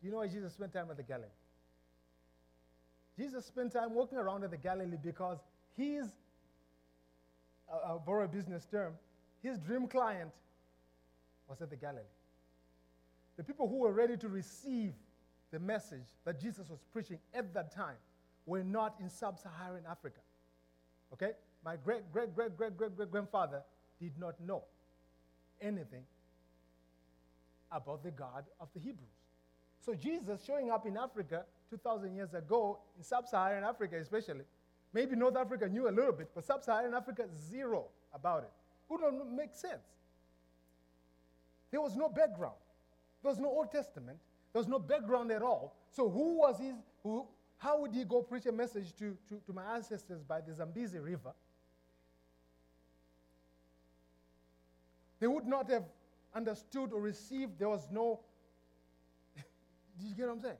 Do 0.00 0.06
you 0.06 0.10
know 0.10 0.18
why 0.18 0.28
Jesus 0.28 0.52
spent 0.52 0.72
time 0.72 0.90
at 0.90 0.96
the 0.96 1.02
Galilee? 1.02 1.28
Jesus 3.16 3.46
spent 3.46 3.72
time 3.72 3.94
walking 3.94 4.18
around 4.18 4.44
at 4.44 4.50
the 4.50 4.58
Galilee 4.58 4.98
because 5.02 5.38
his, 5.76 6.06
uh, 7.72 7.78
I'll 7.86 7.98
borrow 7.98 8.26
a 8.26 8.28
business 8.28 8.66
term, 8.66 8.94
his 9.42 9.58
dream 9.58 9.86
client 9.86 10.30
was 11.48 11.62
at 11.62 11.70
the 11.70 11.76
Galilee. 11.76 12.02
The 13.38 13.44
people 13.44 13.68
who 13.68 13.78
were 13.78 13.92
ready 13.92 14.16
to 14.18 14.28
receive 14.28 14.92
the 15.50 15.58
message 15.58 16.06
that 16.24 16.40
Jesus 16.40 16.68
was 16.68 16.80
preaching 16.92 17.18
at 17.32 17.54
that 17.54 17.74
time 17.74 17.96
were 18.44 18.62
not 18.62 18.96
in 19.00 19.08
sub 19.08 19.38
Saharan 19.38 19.84
Africa. 19.90 20.20
Okay? 21.12 21.32
My 21.64 21.76
great, 21.76 22.12
great, 22.12 22.34
great, 22.34 22.56
great, 22.56 22.76
great, 22.76 22.96
great 22.96 23.10
grandfather 23.10 23.62
did 23.98 24.18
not 24.18 24.38
know 24.40 24.64
anything 25.62 26.02
about 27.72 28.02
the 28.02 28.10
God 28.10 28.44
of 28.60 28.68
the 28.74 28.80
Hebrews. 28.80 29.08
So 29.80 29.94
Jesus 29.94 30.44
showing 30.44 30.70
up 30.70 30.86
in 30.86 30.96
Africa 30.96 31.44
2,000 31.70 32.14
years 32.14 32.34
ago, 32.34 32.78
in 32.96 33.04
sub 33.04 33.26
Saharan 33.26 33.64
Africa 33.64 33.96
especially, 34.00 34.44
maybe 34.92 35.16
North 35.16 35.36
Africa 35.36 35.68
knew 35.68 35.88
a 35.88 35.90
little 35.90 36.12
bit, 36.12 36.30
but 36.34 36.44
sub 36.44 36.64
Saharan 36.64 36.94
Africa, 36.94 37.24
zero 37.50 37.86
about 38.14 38.44
it. 38.44 38.52
Who 38.88 38.98
don't 38.98 39.34
make 39.36 39.54
sense? 39.54 39.86
There 41.70 41.80
was 41.80 41.96
no 41.96 42.08
background. 42.08 42.56
There 43.22 43.30
was 43.30 43.38
no 43.38 43.48
Old 43.48 43.70
Testament. 43.70 44.18
There 44.52 44.60
was 44.60 44.68
no 44.68 44.78
background 44.78 45.30
at 45.32 45.42
all. 45.42 45.76
So 45.90 46.08
who 46.08 46.38
was 46.38 46.58
his, 46.58 46.74
who, 47.02 47.26
how 47.58 47.80
would 47.80 47.92
he 47.92 48.04
go 48.04 48.22
preach 48.22 48.46
a 48.46 48.52
message 48.52 48.94
to, 48.98 49.16
to, 49.28 49.40
to 49.46 49.52
my 49.52 49.74
ancestors 49.74 50.22
by 50.22 50.40
the 50.40 50.54
Zambezi 50.54 50.98
River? 50.98 51.32
They 55.18 55.26
would 55.26 55.46
not 55.46 55.70
have 55.70 55.84
understood 56.36 56.92
or 56.92 57.00
received. 57.00 57.58
There 57.58 57.68
was 57.68 57.88
no. 57.90 58.20
Did 59.98 60.08
you 60.08 60.14
get 60.14 60.26
what 60.26 60.34
I'm 60.34 60.40
saying? 60.40 60.56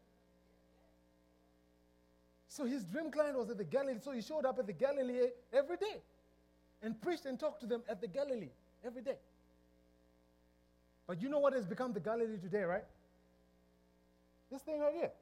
So 2.48 2.64
his 2.64 2.84
dream 2.84 3.10
client 3.10 3.36
was 3.38 3.50
at 3.50 3.58
the 3.58 3.64
Galilee. 3.64 3.98
So 4.02 4.12
he 4.12 4.22
showed 4.22 4.46
up 4.46 4.58
at 4.58 4.66
the 4.66 4.72
Galilee 4.72 5.28
every 5.52 5.76
day 5.76 6.00
and 6.82 7.00
preached 7.00 7.26
and 7.26 7.38
talked 7.38 7.60
to 7.60 7.66
them 7.66 7.82
at 7.88 8.00
the 8.00 8.08
Galilee 8.08 8.48
every 8.84 9.02
day. 9.02 9.18
But 11.06 11.20
you 11.20 11.28
know 11.28 11.38
what 11.38 11.52
has 11.52 11.66
become 11.66 11.92
the 11.92 12.00
Galilee 12.00 12.38
today, 12.38 12.62
right? 12.62 12.84
This 14.50 14.62
thing 14.62 14.80
right 14.80 14.94
here. 14.94 15.12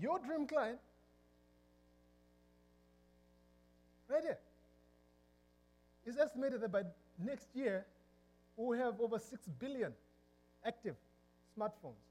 Your 0.00 0.18
dream 0.20 0.46
client, 0.46 0.78
right 4.08 4.22
here, 4.22 4.38
is 6.10 6.18
estimated 6.18 6.60
that 6.60 6.72
by 6.72 6.82
next 7.24 7.48
year, 7.54 7.86
we'll 8.56 8.78
have 8.78 9.00
over 9.00 9.18
6 9.18 9.48
billion 9.58 9.92
active 10.66 10.96
smartphones 11.56 12.04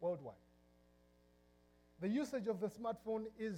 worldwide. 0.00 0.34
The 2.00 2.08
usage 2.08 2.46
of 2.46 2.60
the 2.60 2.68
smartphone 2.68 3.24
is, 3.38 3.56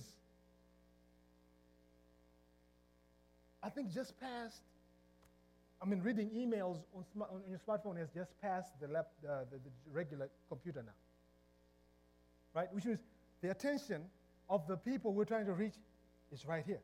I 3.62 3.68
think, 3.70 3.92
just 3.92 4.18
past. 4.20 4.62
I 5.82 5.86
mean, 5.86 6.02
reading 6.02 6.30
emails 6.30 6.78
on, 6.94 7.04
on 7.22 7.42
your 7.48 7.58
smartphone 7.58 7.98
has 7.98 8.10
just 8.10 8.30
passed 8.40 8.78
the, 8.80 8.88
lap, 8.88 9.08
uh, 9.24 9.40
the, 9.50 9.56
the 9.56 9.70
regular 9.92 10.28
computer 10.48 10.82
now. 10.84 10.92
Right? 12.54 12.72
Which 12.72 12.84
means 12.84 12.98
the 13.40 13.50
attention 13.50 14.02
of 14.48 14.66
the 14.66 14.76
people 14.76 15.12
we're 15.12 15.24
trying 15.24 15.46
to 15.46 15.52
reach 15.52 15.74
is 16.32 16.46
right 16.46 16.64
here. 16.66 16.80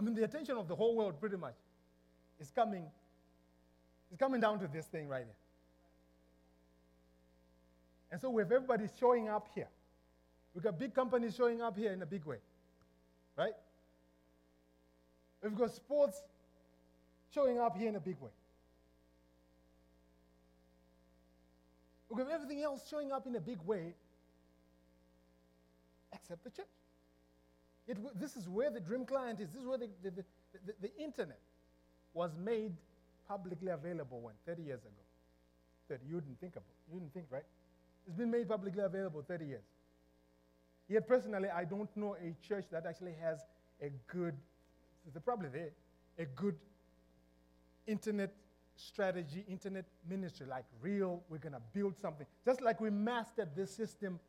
I 0.00 0.02
mean, 0.02 0.14
the 0.14 0.24
attention 0.24 0.56
of 0.56 0.66
the 0.66 0.74
whole 0.74 0.96
world 0.96 1.20
pretty 1.20 1.36
much 1.36 1.56
is 2.40 2.50
coming, 2.50 2.86
is 4.10 4.16
coming 4.16 4.40
down 4.40 4.58
to 4.60 4.66
this 4.66 4.86
thing 4.86 5.06
right 5.06 5.24
here. 5.24 5.36
And 8.10 8.18
so 8.18 8.30
we 8.30 8.40
have 8.40 8.50
everybody 8.50 8.86
showing 8.98 9.28
up 9.28 9.48
here. 9.54 9.68
We've 10.54 10.64
got 10.64 10.78
big 10.78 10.94
companies 10.94 11.36
showing 11.36 11.60
up 11.60 11.76
here 11.76 11.92
in 11.92 12.00
a 12.00 12.06
big 12.06 12.24
way. 12.24 12.38
Right? 13.36 13.52
We've 15.42 15.54
got 15.54 15.74
sports 15.74 16.22
showing 17.34 17.58
up 17.58 17.76
here 17.76 17.90
in 17.90 17.96
a 17.96 18.00
big 18.00 18.18
way. 18.20 18.30
We 22.08 22.18
have 22.18 22.26
got 22.26 22.34
everything 22.34 22.62
else 22.62 22.88
showing 22.88 23.12
up 23.12 23.26
in 23.26 23.36
a 23.36 23.40
big 23.40 23.60
way 23.66 23.92
except 26.14 26.42
the 26.42 26.50
church. 26.50 26.79
It, 27.90 27.98
this 28.20 28.36
is 28.36 28.48
where 28.48 28.70
the 28.70 28.78
dream 28.78 29.04
client 29.04 29.40
is. 29.40 29.50
This 29.50 29.62
is 29.62 29.66
where 29.66 29.78
the, 29.78 29.88
the, 30.00 30.10
the, 30.10 30.24
the, 30.64 30.74
the 30.82 30.96
internet 30.96 31.40
was 32.14 32.30
made 32.38 32.72
publicly 33.26 33.72
available 33.72 34.20
when 34.20 34.34
30 34.46 34.62
years 34.62 34.82
ago. 34.82 35.02
30, 35.88 36.04
you 36.08 36.20
didn't 36.20 36.40
think 36.40 36.52
about. 36.52 36.76
You 36.86 36.94
wouldn't 36.94 37.12
think, 37.12 37.26
right? 37.30 37.42
It's 38.06 38.14
been 38.14 38.30
made 38.30 38.48
publicly 38.48 38.84
available 38.84 39.24
30 39.26 39.44
years. 39.44 39.64
Yet 40.88 41.08
personally, 41.08 41.48
I 41.48 41.64
don't 41.64 41.94
know 41.96 42.14
a 42.14 42.32
church 42.46 42.66
that 42.70 42.86
actually 42.86 43.14
has 43.20 43.40
a 43.82 43.90
good, 44.06 44.36
the 45.12 45.20
problem 45.20 45.50
there, 45.52 45.70
a 46.16 46.26
good 46.26 46.54
internet 47.88 48.32
strategy, 48.76 49.44
internet 49.48 49.84
ministry, 50.08 50.46
like 50.48 50.64
real, 50.80 51.22
we're 51.28 51.38
going 51.38 51.54
to 51.54 51.62
build 51.72 51.98
something. 51.98 52.26
Just 52.44 52.62
like 52.62 52.80
we 52.80 52.90
mastered 52.90 53.48
this 53.56 53.74
system 53.74 54.20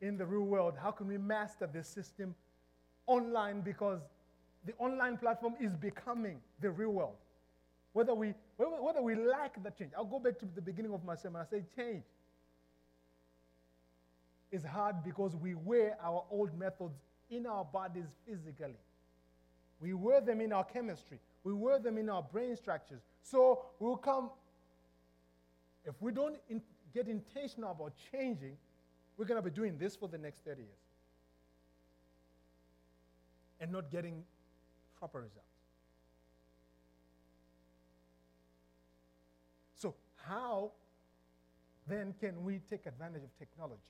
in 0.00 0.16
the 0.16 0.24
real 0.24 0.42
world, 0.42 0.74
how 0.80 0.90
can 0.90 1.06
we 1.06 1.18
master 1.18 1.68
this 1.70 1.88
system 1.88 2.34
online? 3.06 3.60
Because 3.60 4.00
the 4.64 4.72
online 4.78 5.16
platform 5.16 5.54
is 5.60 5.74
becoming 5.76 6.40
the 6.60 6.70
real 6.70 6.90
world. 6.90 7.16
Whether 7.92 8.14
we, 8.14 8.34
whether 8.56 9.02
we 9.02 9.14
like 9.14 9.62
the 9.62 9.70
change, 9.70 9.92
I'll 9.96 10.04
go 10.04 10.18
back 10.18 10.38
to 10.38 10.46
the 10.54 10.60
beginning 10.60 10.94
of 10.94 11.04
my 11.04 11.16
sermon. 11.16 11.42
I 11.42 11.50
say 11.50 11.64
change 11.76 12.04
is 14.52 14.64
hard 14.64 15.02
because 15.04 15.36
we 15.36 15.54
wear 15.54 15.96
our 16.02 16.24
old 16.30 16.56
methods 16.58 16.94
in 17.30 17.46
our 17.46 17.64
bodies 17.64 18.06
physically. 18.26 18.74
We 19.80 19.94
wear 19.94 20.20
them 20.20 20.40
in 20.40 20.52
our 20.52 20.64
chemistry. 20.64 21.18
We 21.42 21.52
wear 21.52 21.78
them 21.78 21.98
in 21.98 22.10
our 22.10 22.22
brain 22.22 22.56
structures. 22.56 23.00
So 23.22 23.62
we'll 23.78 23.96
come, 23.96 24.30
if 25.84 25.94
we 26.00 26.12
don't 26.12 26.36
in, 26.48 26.60
get 26.92 27.08
intentional 27.08 27.70
about 27.70 27.94
changing, 28.12 28.56
we're 29.20 29.26
going 29.26 29.36
to 29.36 29.46
be 29.46 29.54
doing 29.54 29.76
this 29.76 29.94
for 29.94 30.08
the 30.08 30.16
next 30.16 30.46
30 30.46 30.62
years 30.62 30.70
and 33.60 33.70
not 33.70 33.92
getting 33.92 34.24
proper 34.98 35.18
results. 35.18 35.44
So, 39.76 39.94
how 40.26 40.70
then 41.86 42.14
can 42.18 42.42
we 42.42 42.60
take 42.70 42.86
advantage 42.86 43.22
of 43.22 43.38
technology? 43.38 43.82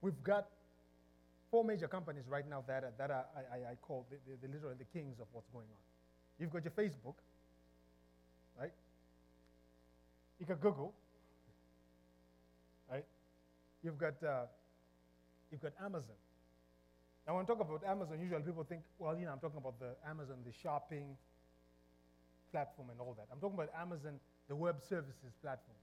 We've 0.00 0.22
got 0.24 0.48
four 1.50 1.64
major 1.64 1.86
companies 1.86 2.24
right 2.30 2.48
now 2.48 2.64
that, 2.66 2.96
that 2.96 3.10
are, 3.10 3.26
I, 3.36 3.72
I 3.72 3.74
call 3.82 4.06
the, 4.08 4.16
the, 4.26 4.46
the, 4.46 4.54
literally 4.54 4.76
the 4.78 4.98
kings 4.98 5.20
of 5.20 5.26
what's 5.32 5.48
going 5.50 5.66
on. 5.66 5.82
You've 6.40 6.50
got 6.50 6.64
your 6.64 6.72
Facebook, 6.72 7.16
right? 8.58 8.72
You 10.40 10.46
got 10.46 10.58
Google? 10.58 10.94
You've 13.82 13.98
got, 13.98 14.22
uh, 14.22 14.46
you've 15.50 15.62
got 15.62 15.72
Amazon. 15.84 16.16
Now, 17.26 17.36
when 17.36 17.44
I 17.44 17.46
talk 17.46 17.60
about 17.60 17.82
Amazon, 17.86 18.18
usually 18.20 18.42
people 18.42 18.64
think, 18.64 18.82
well, 18.98 19.16
you 19.16 19.26
know, 19.26 19.32
I'm 19.32 19.38
talking 19.38 19.58
about 19.58 19.78
the 19.78 19.94
Amazon, 20.08 20.36
the 20.44 20.52
shopping 20.52 21.16
platform 22.50 22.90
and 22.90 23.00
all 23.00 23.14
that. 23.16 23.26
I'm 23.32 23.38
talking 23.38 23.54
about 23.56 23.70
Amazon, 23.80 24.18
the 24.48 24.56
web 24.56 24.80
services 24.82 25.32
platform 25.40 25.76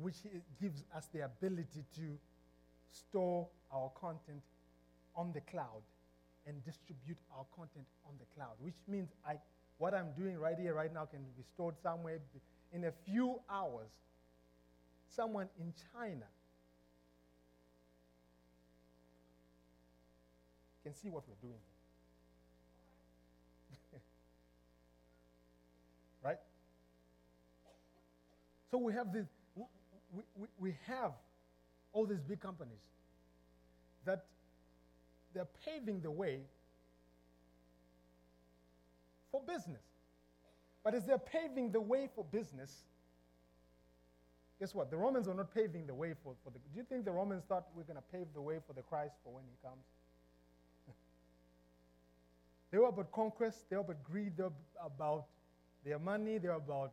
which 0.00 0.16
gives 0.60 0.84
us 0.94 1.08
the 1.12 1.24
ability 1.24 1.84
to 1.94 2.18
store 2.90 3.46
our 3.72 3.90
content 4.00 4.42
on 5.16 5.32
the 5.32 5.40
cloud 5.42 5.82
and 6.46 6.62
distribute 6.64 7.18
our 7.36 7.44
content 7.56 7.86
on 8.06 8.14
the 8.18 8.26
cloud, 8.34 8.54
which 8.60 8.76
means 8.88 9.10
I, 9.26 9.36
what 9.78 9.94
I'm 9.94 10.12
doing 10.16 10.38
right 10.38 10.58
here, 10.58 10.74
right 10.74 10.92
now, 10.92 11.04
can 11.04 11.20
be 11.36 11.42
stored 11.54 11.76
somewhere 11.82 12.18
in 12.72 12.84
a 12.84 12.92
few 13.06 13.40
hours. 13.48 13.88
Someone 15.14 15.48
in 15.58 15.72
China 15.92 16.26
can 20.82 20.94
see 20.94 21.08
what 21.08 21.22
we're 21.28 21.34
doing. 21.40 21.60
right? 26.24 26.38
So 28.70 28.78
we 28.78 28.92
have 28.92 29.12
this 29.12 29.26
we, 30.14 30.22
we, 30.36 30.46
we 30.58 30.76
have 30.86 31.12
all 31.92 32.06
these 32.06 32.20
big 32.20 32.40
companies 32.40 32.82
that 34.04 34.26
they're 35.32 35.48
paving 35.64 36.00
the 36.00 36.10
way 36.10 36.40
for 39.30 39.40
business. 39.46 39.82
But 40.84 40.94
as 40.94 41.04
they're 41.04 41.18
paving 41.18 41.72
the 41.72 41.80
way 41.80 42.08
for 42.14 42.24
business, 42.24 42.84
guess 44.60 44.74
what? 44.74 44.90
The 44.90 44.96
Romans 44.96 45.28
were 45.28 45.34
not 45.34 45.54
paving 45.54 45.86
the 45.86 45.94
way 45.94 46.14
for, 46.22 46.34
for 46.44 46.50
the. 46.50 46.58
Do 46.58 46.76
you 46.76 46.84
think 46.84 47.04
the 47.04 47.12
Romans 47.12 47.44
thought 47.48 47.66
we're 47.74 47.82
going 47.84 47.96
to 47.96 48.02
pave 48.12 48.26
the 48.34 48.40
way 48.40 48.58
for 48.66 48.72
the 48.72 48.82
Christ 48.82 49.14
for 49.24 49.34
when 49.34 49.44
he 49.44 49.56
comes? 49.62 49.84
they 52.70 52.78
were 52.78 52.88
about 52.88 53.12
conquest, 53.12 53.68
they 53.70 53.76
were 53.76 53.82
about 53.82 54.02
greed, 54.04 54.36
they 54.36 54.44
were 54.44 54.52
about 54.84 55.26
their 55.84 55.98
money, 55.98 56.38
they 56.38 56.48
were 56.48 56.54
about 56.54 56.92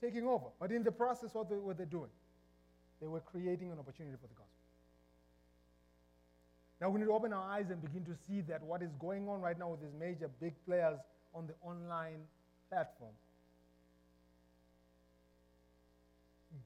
taking 0.00 0.26
over. 0.26 0.46
But 0.60 0.72
in 0.72 0.82
the 0.82 0.92
process, 0.92 1.34
what 1.34 1.48
they, 1.50 1.56
were 1.56 1.74
they 1.74 1.84
doing? 1.84 2.10
They 3.00 3.06
were 3.06 3.20
creating 3.20 3.70
an 3.72 3.78
opportunity 3.78 4.16
for 4.20 4.26
the 4.26 4.34
gospel. 4.34 4.58
Now 6.80 6.90
we 6.90 7.00
need 7.00 7.06
to 7.06 7.12
open 7.12 7.32
our 7.32 7.50
eyes 7.50 7.70
and 7.70 7.82
begin 7.82 8.04
to 8.04 8.14
see 8.26 8.40
that 8.42 8.62
what 8.62 8.82
is 8.82 8.92
going 9.00 9.28
on 9.28 9.40
right 9.40 9.58
now 9.58 9.70
with 9.70 9.80
these 9.80 9.94
major 9.98 10.30
big 10.40 10.54
players 10.64 10.98
on 11.34 11.46
the 11.48 11.54
online 11.62 12.20
platform. 12.68 13.12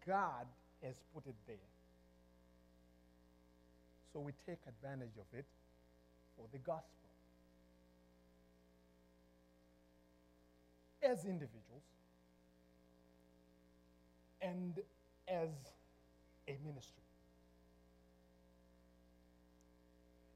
God 0.07 0.47
has 0.83 0.95
put 1.15 1.27
it 1.27 1.35
there. 1.47 1.57
So 4.13 4.21
we 4.21 4.33
take 4.47 4.59
advantage 4.69 5.17
of 5.19 5.39
it 5.39 5.47
for 6.37 6.47
the 6.53 6.59
gospel. 6.59 6.89
As 11.03 11.25
individuals 11.25 11.83
and 14.41 14.79
as 15.29 15.49
a 16.49 16.57
ministry. 16.65 17.03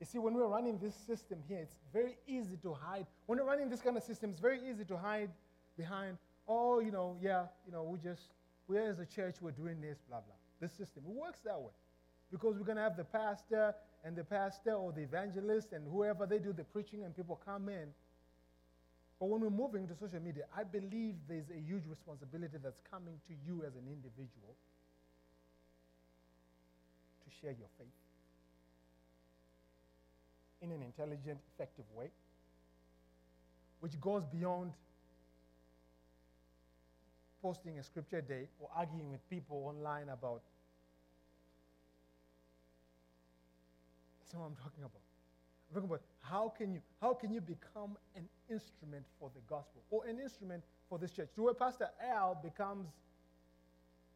You 0.00 0.06
see, 0.06 0.18
when 0.18 0.34
we're 0.34 0.46
running 0.46 0.78
this 0.78 0.94
system 0.94 1.38
here, 1.48 1.60
it's 1.60 1.76
very 1.92 2.16
easy 2.26 2.56
to 2.62 2.74
hide. 2.74 3.06
When 3.26 3.38
we're 3.38 3.46
running 3.46 3.68
this 3.68 3.80
kind 3.80 3.96
of 3.96 4.02
system, 4.02 4.30
it's 4.30 4.40
very 4.40 4.60
easy 4.68 4.84
to 4.84 4.96
hide 4.96 5.30
behind, 5.76 6.18
oh, 6.46 6.80
you 6.80 6.90
know, 6.90 7.16
yeah, 7.20 7.46
you 7.66 7.72
know, 7.72 7.82
we 7.82 7.98
just, 7.98 8.22
we're 8.68 8.90
as 8.90 8.98
a 8.98 9.06
church, 9.06 9.36
we're 9.40 9.52
doing 9.52 9.80
this, 9.80 9.98
blah, 10.08 10.18
blah. 10.20 10.34
This 10.60 10.72
system, 10.72 11.04
it 11.06 11.14
works 11.14 11.40
that 11.44 11.60
way. 11.60 11.72
Because 12.30 12.56
we're 12.56 12.64
going 12.64 12.76
to 12.76 12.82
have 12.82 12.96
the 12.96 13.04
pastor 13.04 13.74
and 14.04 14.16
the 14.16 14.24
pastor 14.24 14.72
or 14.72 14.92
the 14.92 15.02
evangelist 15.02 15.72
and 15.72 15.86
whoever, 15.86 16.26
they 16.26 16.38
do 16.38 16.52
the 16.52 16.64
preaching 16.64 17.04
and 17.04 17.14
people 17.14 17.40
come 17.44 17.68
in. 17.68 17.88
But 19.20 19.28
when 19.28 19.40
we're 19.40 19.50
moving 19.50 19.86
to 19.88 19.94
social 19.94 20.20
media, 20.20 20.44
I 20.56 20.64
believe 20.64 21.14
there's 21.28 21.48
a 21.50 21.60
huge 21.60 21.84
responsibility 21.88 22.58
that's 22.62 22.80
coming 22.90 23.14
to 23.28 23.34
you 23.46 23.62
as 23.66 23.74
an 23.74 23.86
individual 23.88 24.54
to 27.24 27.30
share 27.40 27.52
your 27.52 27.68
faith 27.78 27.86
in 30.60 30.70
an 30.70 30.82
intelligent, 30.82 31.38
effective 31.54 31.84
way, 31.94 32.10
which 33.80 33.98
goes 34.00 34.24
beyond 34.24 34.72
posting 37.46 37.78
a 37.78 37.82
scripture 37.82 38.20
day 38.20 38.48
or 38.58 38.68
arguing 38.74 39.08
with 39.10 39.22
people 39.30 39.64
online 39.68 40.08
about. 40.08 40.42
That's 44.18 44.34
what 44.34 44.46
I'm 44.46 44.56
talking 44.56 44.82
about. 44.82 45.02
I'm 45.68 45.74
talking 45.74 45.88
about 45.88 46.02
how 46.20 46.52
can 46.58 46.72
you 46.72 46.80
how 47.00 47.14
can 47.14 47.32
you 47.32 47.40
become 47.40 47.96
an 48.16 48.28
instrument 48.50 49.04
for 49.20 49.30
the 49.32 49.40
gospel 49.48 49.82
or 49.90 50.06
an 50.06 50.18
instrument 50.18 50.64
for 50.88 50.98
this 50.98 51.12
church? 51.12 51.28
To 51.36 51.42
where 51.44 51.54
Pastor 51.54 51.88
Al 52.12 52.34
becomes, 52.42 52.88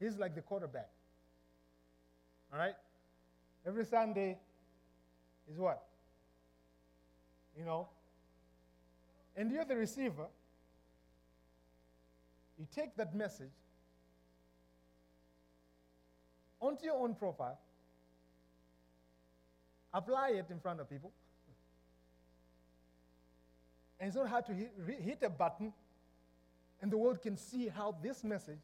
he's 0.01 0.16
like 0.19 0.35
the 0.35 0.43
quarterback. 0.43 0.90
All 2.53 2.59
right? 2.59 2.75
Every 3.64 3.85
Sunday 3.85 4.38
is 5.49 5.57
what? 5.57 5.85
you 7.57 7.64
know, 7.64 7.88
and 9.37 9.51
you're 9.51 9.64
the 9.64 9.77
receiver, 9.77 10.27
you 12.61 12.66
take 12.75 12.94
that 12.96 13.14
message 13.14 13.57
onto 16.61 16.85
your 16.85 17.03
own 17.03 17.14
profile, 17.14 17.59
apply 19.92 20.31
it 20.31 20.46
in 20.51 20.61
front 20.61 20.81
of 20.81 20.88
people, 20.88 21.11
and 23.99 24.09
it's 24.09 24.16
not 24.16 24.29
hard 24.29 24.46
to 24.46 24.55
hit, 24.55 24.73
hit 25.01 25.18
a 25.23 25.31
button, 25.31 25.73
and 26.81 26.92
the 26.92 26.99
world 26.99 27.20
can 27.20 27.37
see 27.37 27.68
how 27.68 27.96
this 28.03 28.23
message 28.23 28.61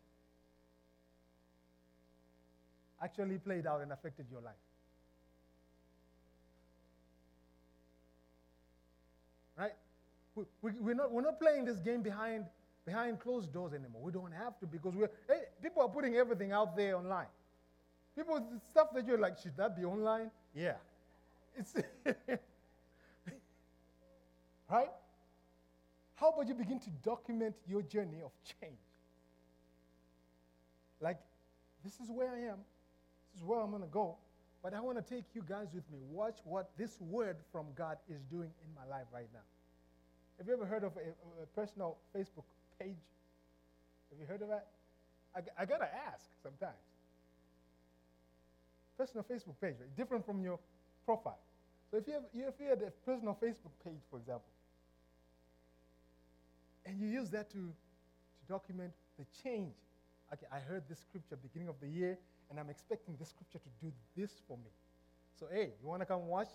actually 3.03 3.39
played 3.39 3.67
out 3.67 3.81
and 3.81 3.93
affected 3.93 4.27
your 4.31 4.41
life. 4.41 4.55
right? 9.57 9.73
We, 10.35 10.45
we, 10.63 10.71
we're, 10.81 10.95
not, 10.95 11.11
we're 11.11 11.23
not 11.23 11.41
playing 11.41 11.65
this 11.65 11.79
game 11.79 12.03
behind, 12.03 12.45
behind 12.87 13.19
closed 13.21 13.53
doors 13.53 13.73
anymore. 13.75 14.01
We 14.03 14.13
don't 14.13 14.33
have 14.33 14.59
to 14.61 14.67
because 14.67 14.95
we're, 14.95 15.11
hey, 15.29 15.41
people 15.61 15.83
are 15.83 15.89
putting 15.89 16.15
everything 16.17 16.53
out 16.53 16.77
there 16.77 16.97
online. 16.97 17.27
People, 18.17 18.41
stuff 18.71 18.89
that 18.95 19.07
you're 19.07 19.19
like, 19.19 19.37
should 19.39 19.57
that 19.57 19.77
be 19.77 19.85
online? 19.85 20.31
Yeah. 20.55 20.77
It's 21.59 21.75
right? 24.71 24.89
How 26.15 26.31
about 26.31 26.49
you 26.49 26.55
begin 26.55 26.79
to 26.81 26.91
document 27.03 27.57
your 27.69 27.83
journey 27.83 28.23
of 28.25 28.31
change? 28.61 28.79
Like, 31.01 31.19
this 31.85 32.01
is 32.01 32.11
where 32.11 32.31
I 32.31 32.39
am, 32.53 32.59
this 33.33 33.43
is 33.43 33.45
where 33.45 33.61
I'm 33.61 33.71
going 33.71 33.83
to 33.83 33.89
go. 33.89 34.17
But 34.63 34.73
I 34.75 34.81
want 34.81 34.97
to 34.97 35.15
take 35.15 35.25
you 35.35 35.45
guys 35.47 35.69
with 35.75 35.85
me. 35.93 35.99
Watch 36.11 36.39
what 36.45 36.71
this 36.79 36.99
word 37.01 37.37
from 37.53 37.67
God 37.77 37.99
is 38.09 38.23
doing 38.31 38.51
in 38.65 38.75
my 38.75 38.87
life 38.91 39.07
right 39.13 39.29
now. 39.33 39.41
Have 40.39 40.49
you 40.49 40.55
ever 40.55 40.67
heard 40.67 40.85
of 40.85 40.93
a, 40.97 41.43
a 41.43 41.47
personal 41.55 41.99
Facebook 42.17 42.45
page? 42.79 43.03
Have 44.11 44.21
you 44.21 44.27
heard 44.27 44.43
of 44.43 44.49
that? 44.49 44.69
I, 45.35 45.63
I 45.63 45.67
got 45.67 45.79
to 45.79 45.89
ask 46.13 46.25
sometimes. 46.43 46.77
Personal 48.97 49.25
Facebook 49.25 49.61
page, 49.61 49.75
right? 49.81 49.97
different 49.97 50.25
from 50.25 50.43
your 50.43 50.59
profile. 51.05 51.39
So 51.91 51.99
if 51.99 52.07
you, 52.07 52.15
have, 52.15 52.23
if 52.33 52.55
you 52.61 52.69
had 52.69 52.83
a 52.83 52.91
personal 53.05 53.37
Facebook 53.43 53.77
page, 53.85 54.01
for 54.11 54.19
example, 54.19 54.49
and 56.87 57.01
you 57.01 57.09
use 57.09 57.31
that 57.31 57.51
to, 57.51 57.59
to 57.59 58.43
document 58.49 58.93
the 59.19 59.25
change. 59.43 59.75
Okay, 60.33 60.47
I 60.53 60.59
heard 60.59 60.85
this 60.89 61.01
scripture 61.01 61.37
beginning 61.37 61.69
of 61.69 61.77
the 61.81 61.89
year, 61.89 62.19
and 62.51 62.59
I'm 62.59 62.71
expecting 62.71 63.17
this 63.19 63.29
scripture 63.29 63.59
to 63.59 63.87
do 63.87 63.93
this 64.17 64.31
for 64.49 64.57
me. 64.57 64.71
So, 65.39 65.47
hey, 65.53 65.73
you 65.83 65.89
want 65.89 66.03
to 66.03 66.07
come 66.07 66.27
watch 66.27 66.49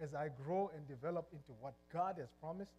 as 0.00 0.14
I 0.14 0.28
grow 0.28 0.70
and 0.74 0.86
develop 0.86 1.28
into 1.32 1.52
what 1.60 1.74
God 1.92 2.16
has 2.18 2.28
promised? 2.40 2.72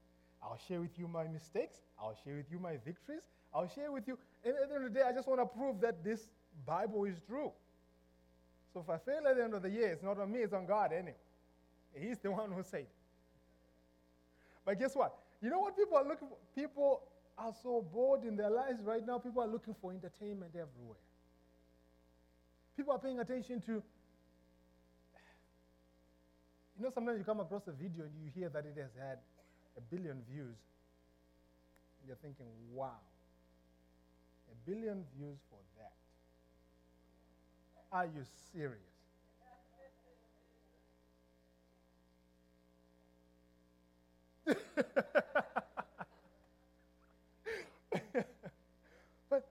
I'll 0.43 0.59
share 0.67 0.81
with 0.81 0.97
you 0.97 1.07
my 1.07 1.27
mistakes. 1.27 1.79
I'll 1.99 2.17
share 2.23 2.35
with 2.35 2.51
you 2.51 2.59
my 2.59 2.77
victories. 2.83 3.23
I'll 3.53 3.67
share 3.67 3.91
with 3.91 4.07
you. 4.07 4.17
And 4.43 4.55
at 4.55 4.69
the 4.69 4.75
end 4.75 4.85
of 4.85 4.93
the 4.93 4.99
day, 4.99 5.05
I 5.07 5.11
just 5.11 5.27
want 5.27 5.39
to 5.39 5.45
prove 5.45 5.79
that 5.81 6.03
this 6.03 6.29
Bible 6.65 7.05
is 7.05 7.17
true. 7.27 7.51
So 8.73 8.79
if 8.79 8.89
I 8.89 8.97
fail 8.97 9.27
at 9.29 9.35
the 9.35 9.43
end 9.43 9.53
of 9.53 9.61
the 9.61 9.69
year, 9.69 9.89
it's 9.89 10.03
not 10.03 10.19
on 10.19 10.31
me, 10.31 10.39
it's 10.39 10.53
on 10.53 10.65
God 10.65 10.91
anyway. 10.93 11.15
He's 11.93 12.19
the 12.19 12.31
one 12.31 12.51
who 12.51 12.63
said. 12.63 12.87
But 14.65 14.79
guess 14.79 14.95
what? 14.95 15.13
You 15.41 15.49
know 15.49 15.59
what 15.59 15.75
people 15.75 15.97
are 15.97 16.07
looking 16.07 16.29
for? 16.29 16.37
People 16.55 17.01
are 17.37 17.53
so 17.61 17.85
bored 17.93 18.23
in 18.23 18.35
their 18.35 18.49
lives 18.49 18.81
right 18.83 19.05
now. 19.05 19.17
People 19.17 19.41
are 19.41 19.47
looking 19.47 19.75
for 19.81 19.91
entertainment 19.91 20.51
everywhere. 20.51 20.99
People 22.77 22.93
are 22.93 22.99
paying 22.99 23.19
attention 23.19 23.59
to. 23.61 23.83
You 26.77 26.85
know, 26.85 26.91
sometimes 26.93 27.17
you 27.17 27.23
come 27.23 27.39
across 27.39 27.67
a 27.67 27.71
video 27.71 28.05
and 28.05 28.13
you 28.23 28.31
hear 28.33 28.49
that 28.49 28.65
it 28.65 28.77
has 28.77 28.91
had 28.97 29.19
a 29.77 29.81
billion 29.81 30.21
views. 30.29 30.57
And 31.99 32.07
you're 32.07 32.17
thinking, 32.17 32.47
wow, 32.73 32.99
a 34.51 34.69
billion 34.69 35.03
views 35.17 35.37
for 35.49 35.59
that. 35.77 35.93
Are 37.91 38.05
you 38.05 38.23
serious? 38.53 38.77
but 49.29 49.47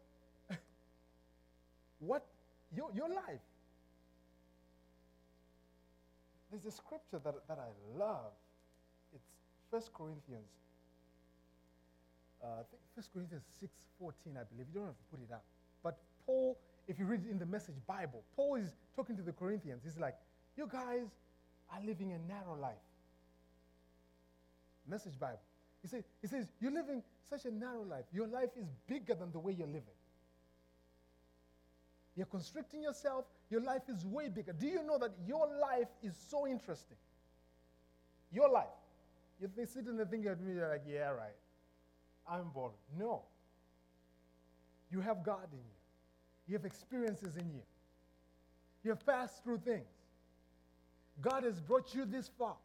what 2.01 2.27
your, 2.75 2.91
your 2.95 3.09
life. 3.09 3.41
There's 6.51 6.67
a 6.67 6.71
scripture 6.73 7.21
that, 7.25 7.35
that 7.49 7.59
I 7.59 7.99
love. 7.99 8.33
1 9.71 9.83
Corinthians. 9.95 10.51
Uh, 12.43 12.63
1 12.95 13.05
Corinthians 13.15 13.45
6 13.61 13.73
14, 13.99 14.37
I 14.37 14.45
believe. 14.45 14.67
You 14.73 14.81
don't 14.81 14.89
have 14.89 14.97
to 14.97 15.09
put 15.11 15.21
it 15.21 15.33
up. 15.33 15.45
But 15.83 15.99
Paul, 16.27 16.59
if 16.89 16.99
you 16.99 17.07
read 17.07 17.23
in 17.31 17.39
the 17.39 17.47
Message 17.47 17.77
Bible, 17.87 18.23
Paul 18.35 18.57
is 18.57 18.75
talking 18.97 19.17
to 19.17 19.23
the 19.23 19.33
Corinthians. 19.33 19.83
He's 19.85 19.99
like, 19.99 20.17
You 20.57 20.69
guys 20.71 21.07
are 21.73 21.81
living 21.85 22.13
a 22.13 22.19
narrow 22.29 22.59
life. 22.61 22.83
Message 24.89 25.19
Bible. 25.19 25.41
He, 25.83 25.89
say, 25.89 26.03
he 26.21 26.27
says, 26.27 26.47
You're 26.61 26.73
living 26.73 27.03
such 27.29 27.45
a 27.45 27.51
narrow 27.51 27.85
life. 27.85 28.05
Your 28.13 28.27
life 28.27 28.51
is 28.57 28.67
bigger 28.87 29.15
than 29.15 29.33
the 29.33 29.39
way 29.39 29.53
you're 29.53 29.67
living. 29.67 29.97
You're 32.17 32.27
constricting 32.27 32.83
yourself. 32.83 33.25
Your 33.51 33.61
life 33.61 33.83
is 33.89 34.05
way 34.05 34.29
bigger. 34.29 34.53
Do 34.53 34.67
you 34.67 34.83
know 34.83 34.99
that 34.99 35.13
your 35.27 35.49
life 35.61 35.89
is 36.03 36.15
so 36.29 36.47
interesting? 36.47 36.97
Your 38.33 38.51
life. 38.51 38.67
If 39.43 39.57
they 39.57 39.65
sit 39.65 39.87
and 39.87 39.99
they 39.99 40.05
think 40.05 40.27
at 40.27 40.41
me, 40.41 40.55
you're 40.55 40.69
like, 40.69 40.85
yeah, 40.87 41.09
right. 41.09 41.37
I'm 42.29 42.51
boring. 42.51 42.77
No. 42.99 43.23
You 44.91 45.01
have 45.01 45.25
God 45.25 45.49
in 45.53 45.59
you. 45.59 45.81
You 46.47 46.57
have 46.57 46.65
experiences 46.65 47.37
in 47.37 47.51
you. 47.51 47.63
You 48.83 48.91
have 48.91 49.05
passed 49.07 49.43
through 49.43 49.59
things. 49.59 49.87
God 51.21 51.45
has 51.45 51.61
brought 51.61 51.95
you 51.95 52.05
this 52.05 52.31
far. 52.39 52.57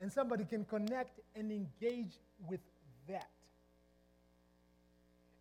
And 0.00 0.12
somebody 0.12 0.44
can 0.44 0.64
connect 0.64 1.20
and 1.36 1.50
engage 1.50 2.18
with 2.48 2.60
that 3.08 3.30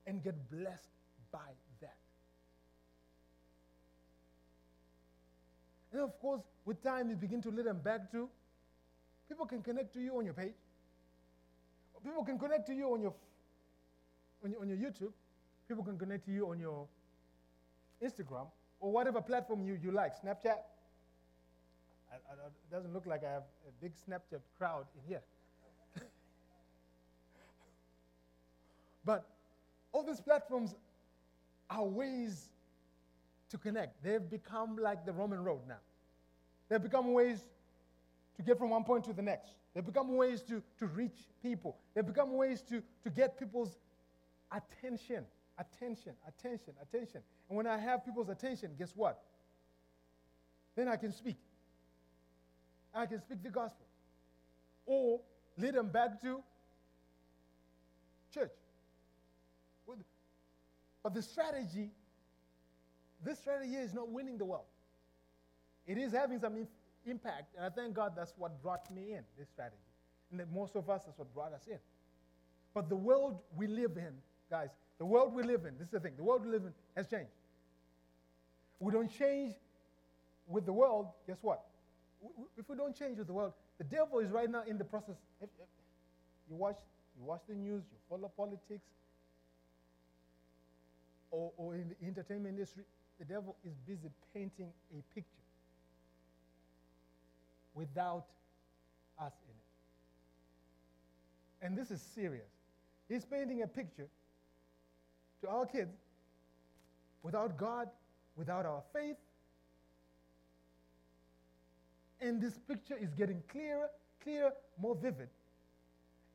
and 0.06 0.24
get 0.24 0.36
blessed 0.52 0.90
by 1.32 1.40
that. 1.82 1.96
And 5.92 6.02
of 6.02 6.20
course, 6.20 6.42
with 6.66 6.82
time, 6.84 7.10
you 7.10 7.16
begin 7.16 7.42
to 7.42 7.50
lead 7.50 7.66
them 7.66 7.80
back 7.80 8.12
to 8.12 8.30
people 9.32 9.46
can 9.46 9.62
connect 9.62 9.94
to 9.94 10.02
you 10.02 10.18
on 10.18 10.26
your 10.26 10.34
page. 10.34 10.56
People 12.04 12.26
can 12.26 12.38
connect 12.38 12.68
to 12.68 12.74
you 12.74 12.94
on 12.94 13.02
your, 13.02 13.14
on 14.44 14.52
your, 14.52 14.60
on 14.60 14.68
your 14.68 14.78
YouTube. 14.78 15.14
People 15.70 15.86
can 15.86 15.98
connect 15.98 16.26
to 16.26 16.32
you 16.34 16.50
on 16.50 16.60
your 16.60 16.86
Instagram 18.04 18.48
or 18.82 18.92
whatever 18.92 19.22
platform 19.22 19.66
you, 19.66 19.80
you 19.82 19.92
like. 19.92 20.22
Snapchat. 20.22 20.60
I, 22.12 22.16
I, 22.16 22.34
it 22.48 22.70
doesn't 22.70 22.94
look 22.94 23.06
like 23.06 23.24
I 23.24 23.32
have 23.32 23.44
a 23.66 23.72
big 23.82 23.94
Snapchat 23.96 24.42
crowd 24.58 24.86
in 24.98 25.08
here. 25.08 25.22
but 29.06 29.30
all 29.94 30.04
these 30.04 30.20
platforms 30.20 30.76
are 31.70 31.86
ways 31.86 32.50
to 33.50 33.58
connect. 33.58 34.04
They've 34.04 34.30
become 34.30 34.76
like 34.76 35.06
the 35.06 35.14
Roman 35.14 35.42
road 35.42 35.62
now. 35.70 35.80
They've 36.68 36.84
become 36.84 37.14
ways 37.14 37.40
to 38.42 38.48
get 38.48 38.58
from 38.58 38.72
one 38.72 38.84
point 38.84 39.04
to 39.06 39.14
the 39.14 39.22
next. 39.22 39.52
They've 39.74 39.86
become 39.86 40.16
ways 40.16 40.42
to, 40.44 40.62
to 40.80 40.88
reach 40.88 41.28
people. 41.44 41.78
They've 41.94 42.06
become 42.06 42.34
ways 42.34 42.62
to, 42.64 42.82
to 43.04 43.10
get 43.10 43.38
people's 43.38 43.78
attention, 44.52 45.26
attention, 45.58 46.14
attention, 46.28 46.74
attention. 46.82 47.22
And 47.50 47.58
when 47.58 47.68
I 47.68 47.78
have 47.78 48.04
people's 48.04 48.30
attention, 48.30 48.72
guess 48.78 48.94
what? 48.96 49.22
Then 50.76 50.88
I 50.88 50.96
can 50.96 51.12
speak. 51.12 51.38
I 52.94 53.06
can 53.06 53.22
speak 53.22 53.44
the 53.44 53.50
gospel. 53.50 53.86
Or 54.86 55.22
lead 55.58 55.76
them 55.76 55.90
back 55.90 56.20
to 56.22 56.42
church. 58.34 58.52
But 61.04 61.14
the 61.14 61.22
strategy, 61.22 61.92
this 63.24 63.40
strategy 63.40 63.76
is 63.76 63.94
not 63.94 64.10
winning 64.10 64.38
the 64.38 64.46
world. 64.46 64.66
It 65.88 65.98
is 65.98 66.12
having 66.12 66.40
some 66.40 66.58
impact, 67.06 67.56
and 67.56 67.66
I 67.66 67.70
thank 67.70 67.94
God 67.94 68.14
that's 68.16 68.34
what 68.38 68.62
brought 68.62 68.90
me 68.92 69.14
in, 69.14 69.24
this 69.38 69.50
strategy. 69.50 69.78
And 70.32 70.40
that 70.40 70.52
most 70.52 70.76
of 70.76 70.90
us, 70.90 71.04
that's 71.06 71.18
what 71.18 71.34
brought 71.34 71.54
us 71.54 71.68
in. 71.68 71.80
But 72.74 72.90
the 72.90 72.96
world 72.96 73.40
we 73.56 73.68
live 73.68 73.98
in, 73.98 74.14
guys, 74.50 74.70
the 74.98 75.06
world 75.06 75.34
we 75.34 75.44
live 75.44 75.66
in, 75.66 75.78
this 75.78 75.88
is 75.88 75.92
the 75.92 76.00
thing, 76.00 76.14
the 76.16 76.24
world 76.24 76.46
we 76.46 76.52
live 76.52 76.64
in 76.64 76.74
has 76.96 77.08
changed. 77.08 77.32
We 78.80 78.92
don't 78.92 79.12
change 79.12 79.54
with 80.48 80.66
the 80.66 80.74
world, 80.74 81.08
guess 81.28 81.38
what? 81.42 81.62
If 82.58 82.70
we 82.70 82.76
don't 82.76 82.96
change 82.96 83.18
with 83.18 83.28
the 83.28 83.34
world, 83.34 83.54
the 83.78 83.84
devil 83.84 84.20
is 84.20 84.30
right 84.30 84.50
now 84.50 84.64
in 84.68 84.78
the 84.78 84.84
process. 84.84 85.16
You 85.42 86.56
watch, 86.56 86.78
you 87.18 87.26
watch 87.26 87.42
the 87.48 87.56
news, 87.56 87.84
you 87.92 87.98
follow 88.10 88.32
politics, 88.36 88.86
or, 91.32 91.52
or 91.58 91.76
in 91.76 91.90
the 91.90 92.08
entertainment 92.08 92.56
industry, 92.56 92.84
the 93.20 93.26
devil 93.26 93.56
is 93.66 93.74
busy 93.88 94.10
painting 94.34 94.70
a 94.92 95.16
picture 95.16 95.41
without 97.74 98.26
us 99.20 99.34
in 99.44 99.56
it. 101.62 101.66
And 101.66 101.78
this 101.78 101.92
is 101.92 102.02
serious. 102.02 102.50
He's 103.08 103.26
painting 103.26 103.62
a 103.62 103.68
picture 103.68 104.08
to 105.42 105.50
our 105.50 105.66
kids 105.66 105.96
without 107.24 107.58
God, 107.58 107.90
without 108.36 108.66
our 108.66 108.82
faith. 108.94 109.18
And 112.20 112.42
this 112.42 112.58
picture 112.68 112.96
is 113.00 113.14
getting 113.14 113.42
clearer, 113.52 113.90
clearer, 114.24 114.52
more 114.80 114.96
vivid. 114.96 115.30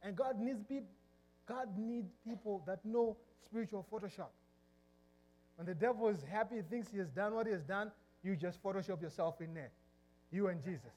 And 0.03 0.17
God 0.17 0.39
needs 0.39 0.63
people, 0.63 0.89
God 1.47 1.69
needs 1.79 2.13
people 2.25 2.63
that 2.67 2.85
know 2.85 3.17
spiritual 3.45 3.87
Photoshop. 3.93 4.31
When 5.57 5.67
the 5.67 5.75
devil 5.75 6.09
is 6.09 6.23
happy, 6.31 6.57
he 6.57 6.63
thinks 6.63 6.91
he 6.91 6.99
has 6.99 7.09
done 7.09 7.35
what 7.35 7.47
he 7.47 7.53
has 7.53 7.63
done, 7.63 7.91
you 8.23 8.37
just 8.37 8.63
Photoshop 8.63 9.01
yourself 9.01 9.41
in 9.41 9.55
there. 9.55 9.71
You 10.31 10.49
and 10.49 10.63
Jesus. 10.63 10.93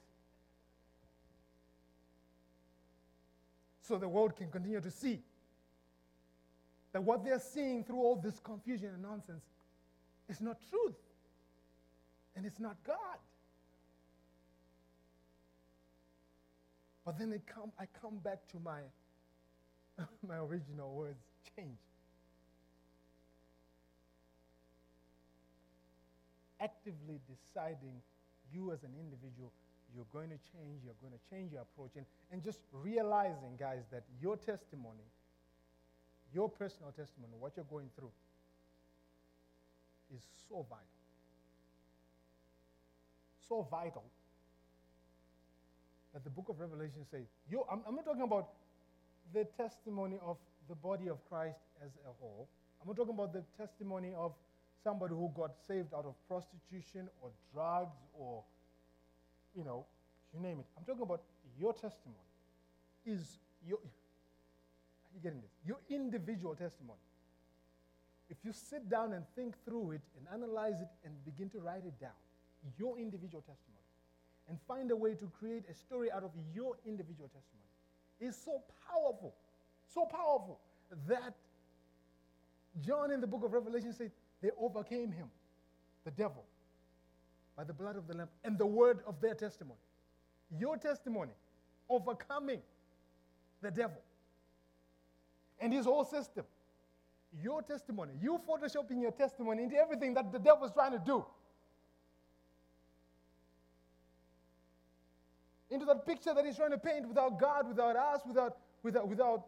So 3.90 3.98
the 3.98 4.06
world 4.06 4.36
can 4.36 4.46
continue 4.52 4.80
to 4.80 4.90
see 4.90 5.18
that 6.92 7.02
what 7.02 7.24
they're 7.24 7.40
seeing 7.40 7.82
through 7.82 7.98
all 7.98 8.14
this 8.14 8.38
confusion 8.38 8.90
and 8.94 9.02
nonsense 9.02 9.42
is 10.28 10.40
not 10.40 10.58
truth. 10.70 10.94
And 12.36 12.46
it's 12.46 12.60
not 12.60 12.76
God. 12.86 13.18
But 17.04 17.18
then 17.18 17.36
come, 17.52 17.72
I 17.80 17.86
come 18.00 18.18
back 18.18 18.38
to 18.52 18.60
my, 18.60 18.78
my 20.28 20.36
original 20.36 20.94
words 20.94 21.24
change. 21.56 21.78
actively 26.60 27.18
deciding 27.26 28.02
you 28.52 28.70
as 28.70 28.82
an 28.82 28.90
individual, 29.00 29.50
you're 29.94 30.08
going 30.12 30.28
to 30.28 30.38
change, 30.52 30.82
you're 30.84 30.98
going 31.00 31.12
to 31.12 31.24
change 31.30 31.52
your 31.52 31.62
approach, 31.62 31.92
and, 31.96 32.06
and 32.32 32.42
just 32.42 32.60
realizing, 32.72 33.56
guys, 33.58 33.82
that 33.90 34.04
your 34.20 34.36
testimony, 34.36 35.06
your 36.32 36.48
personal 36.48 36.92
testimony, 36.92 37.32
what 37.38 37.52
you're 37.56 37.70
going 37.70 37.90
through, 37.96 38.12
is 40.14 40.22
so 40.48 40.66
vital. 40.68 40.86
So 43.48 43.66
vital 43.70 44.04
that 46.12 46.24
the 46.24 46.30
book 46.30 46.48
of 46.48 46.58
Revelation 46.58 47.04
says, 47.10 47.26
you, 47.48 47.64
I'm, 47.70 47.80
I'm 47.86 47.94
not 47.94 48.04
talking 48.04 48.22
about 48.22 48.48
the 49.32 49.44
testimony 49.56 50.18
of 50.24 50.36
the 50.68 50.74
body 50.74 51.08
of 51.08 51.18
Christ 51.28 51.58
as 51.84 51.90
a 52.04 52.12
whole. 52.20 52.48
I'm 52.80 52.88
not 52.88 52.96
talking 52.96 53.14
about 53.14 53.32
the 53.32 53.44
testimony 53.56 54.12
of 54.16 54.32
somebody 54.82 55.14
who 55.14 55.30
got 55.36 55.52
saved 55.66 55.94
out 55.94 56.06
of 56.06 56.14
prostitution 56.26 57.08
or 57.20 57.30
drugs 57.52 57.96
or, 58.18 58.42
you 59.56 59.64
know, 59.64 59.86
you 60.32 60.40
name 60.40 60.60
it. 60.60 60.66
I'm 60.76 60.84
talking 60.84 61.02
about 61.02 61.22
your 61.58 61.72
testimony. 61.72 62.16
Is 63.04 63.38
your, 63.66 63.78
are 63.78 65.14
you 65.14 65.20
getting 65.22 65.40
this? 65.40 65.50
Your 65.66 65.78
individual 65.88 66.54
testimony. 66.54 67.00
If 68.28 68.36
you 68.44 68.52
sit 68.52 68.88
down 68.88 69.12
and 69.12 69.24
think 69.34 69.56
through 69.64 69.92
it 69.92 70.02
and 70.16 70.26
analyze 70.32 70.80
it 70.80 70.88
and 71.04 71.12
begin 71.24 71.50
to 71.50 71.58
write 71.58 71.84
it 71.84 71.98
down, 72.00 72.18
your 72.78 72.98
individual 72.98 73.42
testimony, 73.42 73.80
and 74.48 74.58
find 74.68 74.90
a 74.90 74.96
way 74.96 75.14
to 75.14 75.30
create 75.38 75.64
a 75.70 75.74
story 75.74 76.10
out 76.12 76.22
of 76.22 76.30
your 76.54 76.76
individual 76.86 77.28
testimony 77.28 77.70
is 78.20 78.36
so 78.36 78.62
powerful, 78.88 79.34
so 79.92 80.04
powerful 80.04 80.60
that 81.08 81.34
John 82.80 83.10
in 83.10 83.20
the 83.20 83.26
book 83.26 83.44
of 83.44 83.52
Revelation 83.52 83.92
said, 83.92 84.12
they 84.42 84.50
overcame 84.58 85.10
him, 85.12 85.28
the 86.04 86.10
devil, 86.10 86.44
by 87.60 87.64
the 87.64 87.74
blood 87.74 87.94
of 87.94 88.06
the 88.06 88.16
Lamb 88.16 88.28
and 88.42 88.56
the 88.56 88.64
word 88.64 89.00
of 89.06 89.20
their 89.20 89.34
testimony. 89.34 89.78
Your 90.58 90.78
testimony, 90.78 91.32
overcoming 91.90 92.60
the 93.60 93.70
devil 93.70 94.00
and 95.60 95.70
his 95.70 95.84
whole 95.84 96.06
system. 96.06 96.46
Your 97.42 97.60
testimony, 97.60 98.14
you 98.18 98.40
photoshopping 98.48 99.02
your 99.02 99.10
testimony 99.10 99.62
into 99.64 99.76
everything 99.76 100.14
that 100.14 100.32
the 100.32 100.38
devil 100.38 100.64
is 100.64 100.72
trying 100.72 100.92
to 100.92 101.02
do. 101.04 101.22
Into 105.70 105.84
that 105.84 106.06
picture 106.06 106.32
that 106.32 106.46
he's 106.46 106.56
trying 106.56 106.70
to 106.70 106.78
paint 106.78 107.06
without 107.06 107.38
God, 107.38 107.68
without 107.68 107.94
us, 107.94 108.22
without, 108.26 108.56
without, 108.82 109.06
without 109.06 109.46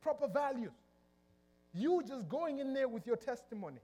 proper 0.00 0.28
values. 0.28 0.72
You 1.74 2.02
just 2.08 2.26
going 2.26 2.58
in 2.58 2.72
there 2.72 2.88
with 2.88 3.06
your 3.06 3.16
testimony 3.16 3.80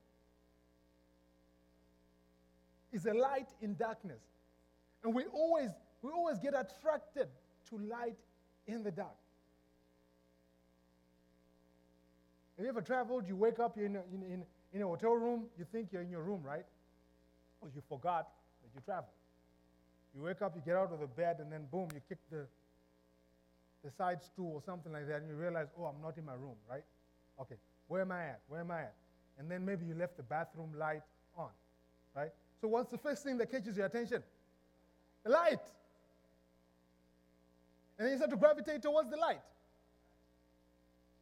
is 2.93 3.07
a 3.07 3.14
light 3.14 3.49
in 3.61 3.74
darkness. 3.76 4.22
And 5.05 5.14
we 5.14 5.24
always, 5.26 5.70
we 6.03 6.11
always 6.11 6.38
get 6.38 6.55
attracted 6.55 7.28
to 7.70 7.78
light 7.78 8.18
in 8.66 8.82
the 8.82 8.91
dark. 8.91 9.16
Have 12.57 12.64
you 12.64 12.68
ever 12.68 12.82
traveled? 12.82 13.26
You 13.26 13.36
wake 13.36 13.59
up, 13.59 13.76
you're 13.76 13.86
in 13.86 13.97
a, 13.97 14.03
in, 14.12 14.22
in, 14.22 14.45
in 14.72 14.82
a 14.82 14.86
hotel 14.86 15.12
room, 15.12 15.47
you 15.59 15.64
think 15.72 15.93
you're 15.93 16.03
in 16.03 16.11
your 16.11 16.22
room, 16.22 16.43
right? 16.45 16.66
Or 17.62 17.70
you 17.74 17.82
forgot 17.88 18.28
that 18.62 18.68
you 18.74 18.80
traveled. 18.84 19.14
You 20.14 20.22
wake 20.22 20.43
up, 20.43 20.55
you 20.55 20.62
get 20.64 20.76
out 20.76 20.93
of 20.93 21.01
the 21.01 21.07
bed, 21.07 21.36
and 21.41 21.51
then 21.51 21.66
boom, 21.70 21.88
you 21.95 22.01
kick 22.09 22.18
the, 22.30 22.47
the 23.84 23.91
side 23.91 24.22
stool 24.22 24.53
or 24.55 24.62
something 24.62 24.93
like 24.93 25.07
that, 25.09 25.22
and 25.22 25.28
you 25.28 25.36
realize, 25.36 25.68
oh, 25.78 25.84
I'm 25.84 26.03
not 26.03 26.18
in 26.18 26.24
my 26.24 26.34
room, 26.34 26.57
right? 26.68 26.84
Okay, 27.41 27.57
where 27.88 28.03
am 28.03 28.12
I 28.12 28.24
at? 28.24 28.41
Where 28.49 28.61
am 28.61 28.70
I 28.70 28.80
at? 28.80 28.95
And 29.38 29.51
then 29.51 29.64
maybe 29.64 29.86
you 29.86 29.95
left 29.95 30.16
the 30.16 30.22
bathroom 30.22 30.74
light 30.78 31.03
on, 31.36 31.49
right? 32.14 32.32
So 32.61 32.68
what's 32.68 32.90
the 32.90 32.98
first 32.98 33.24
thing 33.24 33.38
that 33.38 33.50
catches 33.50 33.76
your 33.76 33.86
attention? 33.86 34.22
The 35.24 35.30
light. 35.30 35.61
And 37.98 38.06
then 38.06 38.12
you 38.12 38.16
start 38.16 38.30
to 38.30 38.36
gravitate 38.36 38.82
towards 38.82 39.11
the 39.11 39.16
light. 39.16 39.40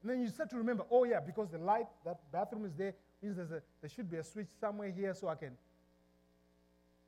And 0.03 0.11
then 0.11 0.21
you 0.21 0.29
start 0.29 0.51
to 0.51 0.57
remember, 0.57 0.85
oh 0.91 1.05
yeah, 1.05 1.21
because 1.21 1.49
the 1.51 1.59
light, 1.59 1.87
that 2.05 2.19
bathroom 2.33 2.65
is 2.65 2.75
there, 2.75 2.95
means 3.23 3.37
there's 3.37 3.51
a, 3.51 3.63
there 3.81 3.91
should 3.91 4.11
be 4.11 4.17
a 4.17 4.25
switch 4.25 4.49
somewhere 4.61 4.91
here 4.91 5.13
so 5.15 5.29
I 5.29 5.35
can. 5.35 5.57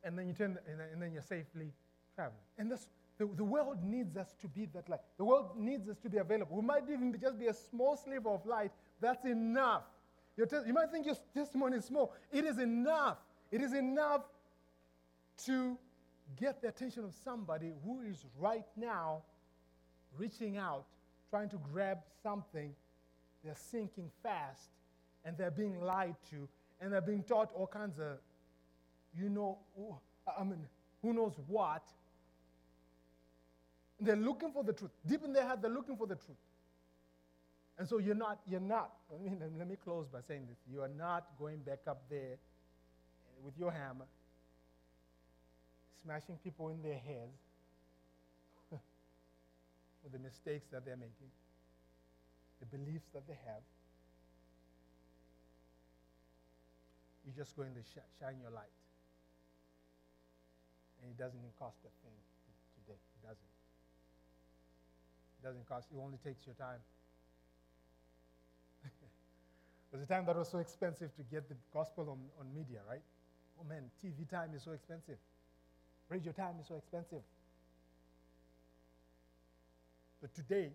And 0.02 0.18
then 0.18 0.26
you 0.26 0.32
turn, 0.32 0.58
and 0.68 0.80
then, 0.80 0.88
and 0.92 1.02
then 1.02 1.12
you're 1.12 1.22
safely 1.22 1.72
traveling. 2.16 2.40
And 2.58 2.70
the, 2.70 2.78
the 3.18 3.44
world 3.44 3.84
needs 3.84 4.16
us 4.16 4.34
to 4.40 4.48
be 4.48 4.66
that 4.74 4.88
light. 4.88 5.00
The 5.18 5.24
world 5.24 5.50
needs 5.56 5.88
us 5.88 5.98
to 5.98 6.08
be 6.08 6.18
available. 6.18 6.56
We 6.56 6.62
might 6.62 6.84
even 6.90 7.12
be, 7.12 7.18
just 7.18 7.38
be 7.38 7.46
a 7.46 7.54
small 7.54 7.96
sliver 7.96 8.30
of 8.30 8.44
light. 8.46 8.72
That's 9.00 9.24
enough. 9.24 9.84
Te- 10.36 10.66
you 10.66 10.72
might 10.72 10.90
think 10.90 11.06
your 11.06 11.16
testimony 11.34 11.76
is 11.76 11.84
small. 11.84 12.12
It 12.32 12.44
is 12.44 12.58
enough. 12.58 13.18
It 13.50 13.62
is 13.62 13.72
enough 13.72 14.22
to 15.46 15.76
get 16.38 16.62
the 16.62 16.68
attention 16.68 17.04
of 17.04 17.12
somebody 17.24 17.72
who 17.84 18.00
is 18.02 18.24
right 18.38 18.66
now 18.76 19.22
reaching 20.16 20.56
out, 20.56 20.84
trying 21.30 21.48
to 21.48 21.60
grab 21.72 21.98
something. 22.22 22.74
They're 23.44 23.54
sinking 23.56 24.10
fast 24.22 24.70
and 25.24 25.36
they're 25.36 25.50
being 25.50 25.80
lied 25.80 26.16
to 26.30 26.48
and 26.80 26.92
they're 26.92 27.00
being 27.00 27.22
taught 27.22 27.50
all 27.54 27.66
kinds 27.66 27.98
of, 27.98 28.18
you 29.18 29.28
know, 29.28 29.58
oh, 29.78 29.98
I 30.38 30.44
mean, 30.44 30.66
who 31.02 31.12
knows 31.12 31.34
what. 31.46 31.82
They're 33.98 34.16
looking 34.16 34.52
for 34.52 34.62
the 34.62 34.72
truth. 34.72 34.92
Deep 35.06 35.24
in 35.24 35.32
their 35.32 35.46
heart, 35.46 35.60
they're 35.60 35.70
looking 35.70 35.96
for 35.96 36.06
the 36.06 36.14
truth. 36.14 36.38
And 37.78 37.88
so 37.88 37.98
you're 37.98 38.14
not, 38.14 38.40
you're 38.48 38.60
not, 38.60 38.92
I 39.12 39.22
mean, 39.22 39.40
let 39.58 39.68
me 39.68 39.76
close 39.82 40.06
by 40.06 40.20
saying 40.26 40.46
this. 40.48 40.58
You 40.70 40.82
are 40.82 40.88
not 40.88 41.26
going 41.38 41.58
back 41.58 41.80
up 41.86 42.02
there 42.08 42.36
with 43.44 43.58
your 43.58 43.70
hammer, 43.70 44.06
smashing 46.02 46.38
people 46.42 46.68
in 46.70 46.82
their 46.82 46.98
heads 46.98 47.40
with 50.02 50.12
the 50.12 50.18
mistakes 50.18 50.66
that 50.72 50.84
they're 50.84 50.96
making, 50.96 51.30
the 52.60 52.66
beliefs 52.66 53.08
that 53.12 53.26
they 53.26 53.38
have. 53.46 53.62
You're 57.24 57.36
just 57.36 57.56
going 57.56 57.74
to 57.74 57.82
sh- 57.82 58.02
shine 58.18 58.40
your 58.40 58.50
light. 58.50 58.72
And 61.02 61.10
it 61.10 61.18
doesn't 61.18 61.38
even 61.38 61.52
cost 61.58 61.78
a 61.84 61.92
thing 62.04 62.16
today. 62.76 62.98
It 62.98 63.22
doesn't. 63.22 63.50
It 65.40 65.46
doesn't 65.46 65.68
cost, 65.68 65.88
it 65.92 65.98
only 66.00 66.18
takes 66.24 66.44
your 66.46 66.54
time. 66.56 66.80
There's 69.90 70.04
a 70.04 70.06
time 70.06 70.26
that 70.26 70.36
was 70.36 70.48
so 70.48 70.58
expensive 70.58 71.14
to 71.16 71.22
get 71.30 71.48
the 71.48 71.56
gospel 71.72 72.10
on, 72.10 72.18
on 72.38 72.52
media, 72.54 72.80
right? 72.88 73.00
Oh 73.60 73.68
man, 73.68 73.90
TV 74.02 74.28
time 74.28 74.50
is 74.56 74.62
so 74.62 74.72
expensive. 74.72 75.18
Radio 76.08 76.32
time 76.32 76.54
is 76.60 76.66
so 76.66 76.76
expensive. 76.76 77.22
But 80.20 80.34
today, 80.34 80.70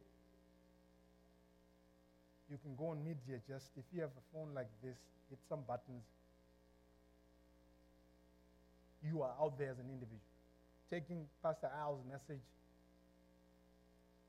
you 2.49 2.57
can 2.61 2.75
go 2.75 2.89
on 2.89 3.03
media 3.03 3.41
just, 3.47 3.71
if 3.77 3.85
you 3.93 4.01
have 4.01 4.11
a 4.11 4.25
phone 4.33 4.53
like 4.53 4.69
this, 4.83 4.97
hit 5.29 5.39
some 5.49 5.61
buttons. 5.67 6.03
You 9.03 9.23
are 9.23 9.33
out 9.41 9.57
there 9.57 9.71
as 9.71 9.79
an 9.79 9.89
individual. 9.89 10.21
Taking 10.89 11.25
Pastor 11.41 11.69
Al's 11.81 12.01
message, 12.09 12.45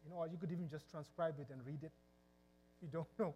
you 0.04 0.10
know 0.10 0.16
what, 0.16 0.30
you 0.30 0.38
could 0.38 0.52
even 0.52 0.68
just 0.70 0.90
transcribe 0.90 1.34
it 1.40 1.48
and 1.52 1.60
read 1.66 1.82
it 1.82 1.92
if 2.76 2.82
you 2.82 2.88
don't 2.92 3.08
know. 3.18 3.34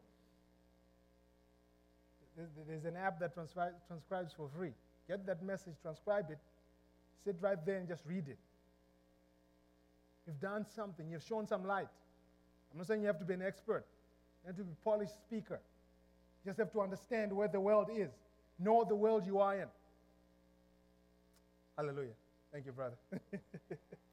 There's 2.66 2.84
an 2.84 2.96
app 2.96 3.20
that 3.20 3.34
transcribes 3.34 4.32
for 4.36 4.48
free. 4.56 4.72
Get 5.10 5.26
that 5.26 5.42
message, 5.42 5.74
transcribe 5.82 6.30
it, 6.30 6.38
sit 7.24 7.34
right 7.40 7.58
there 7.66 7.78
and 7.78 7.88
just 7.88 8.06
read 8.06 8.28
it. 8.28 8.38
You've 10.24 10.40
done 10.40 10.64
something, 10.76 11.10
you've 11.10 11.24
shown 11.24 11.48
some 11.48 11.66
light. 11.66 11.88
I'm 12.70 12.78
not 12.78 12.86
saying 12.86 13.00
you 13.00 13.08
have 13.08 13.18
to 13.18 13.24
be 13.24 13.34
an 13.34 13.42
expert, 13.42 13.84
you 14.44 14.46
have 14.46 14.56
to 14.58 14.62
be 14.62 14.70
a 14.70 14.84
polished 14.84 15.18
speaker. 15.18 15.58
You 16.44 16.50
just 16.50 16.60
have 16.60 16.70
to 16.70 16.80
understand 16.80 17.32
where 17.32 17.48
the 17.48 17.58
world 17.58 17.88
is, 17.92 18.12
know 18.60 18.84
the 18.88 18.94
world 18.94 19.26
you 19.26 19.40
are 19.40 19.58
in. 19.58 19.66
Hallelujah. 21.76 22.14
Thank 22.52 22.66
you, 22.66 22.72
brother. 22.72 22.94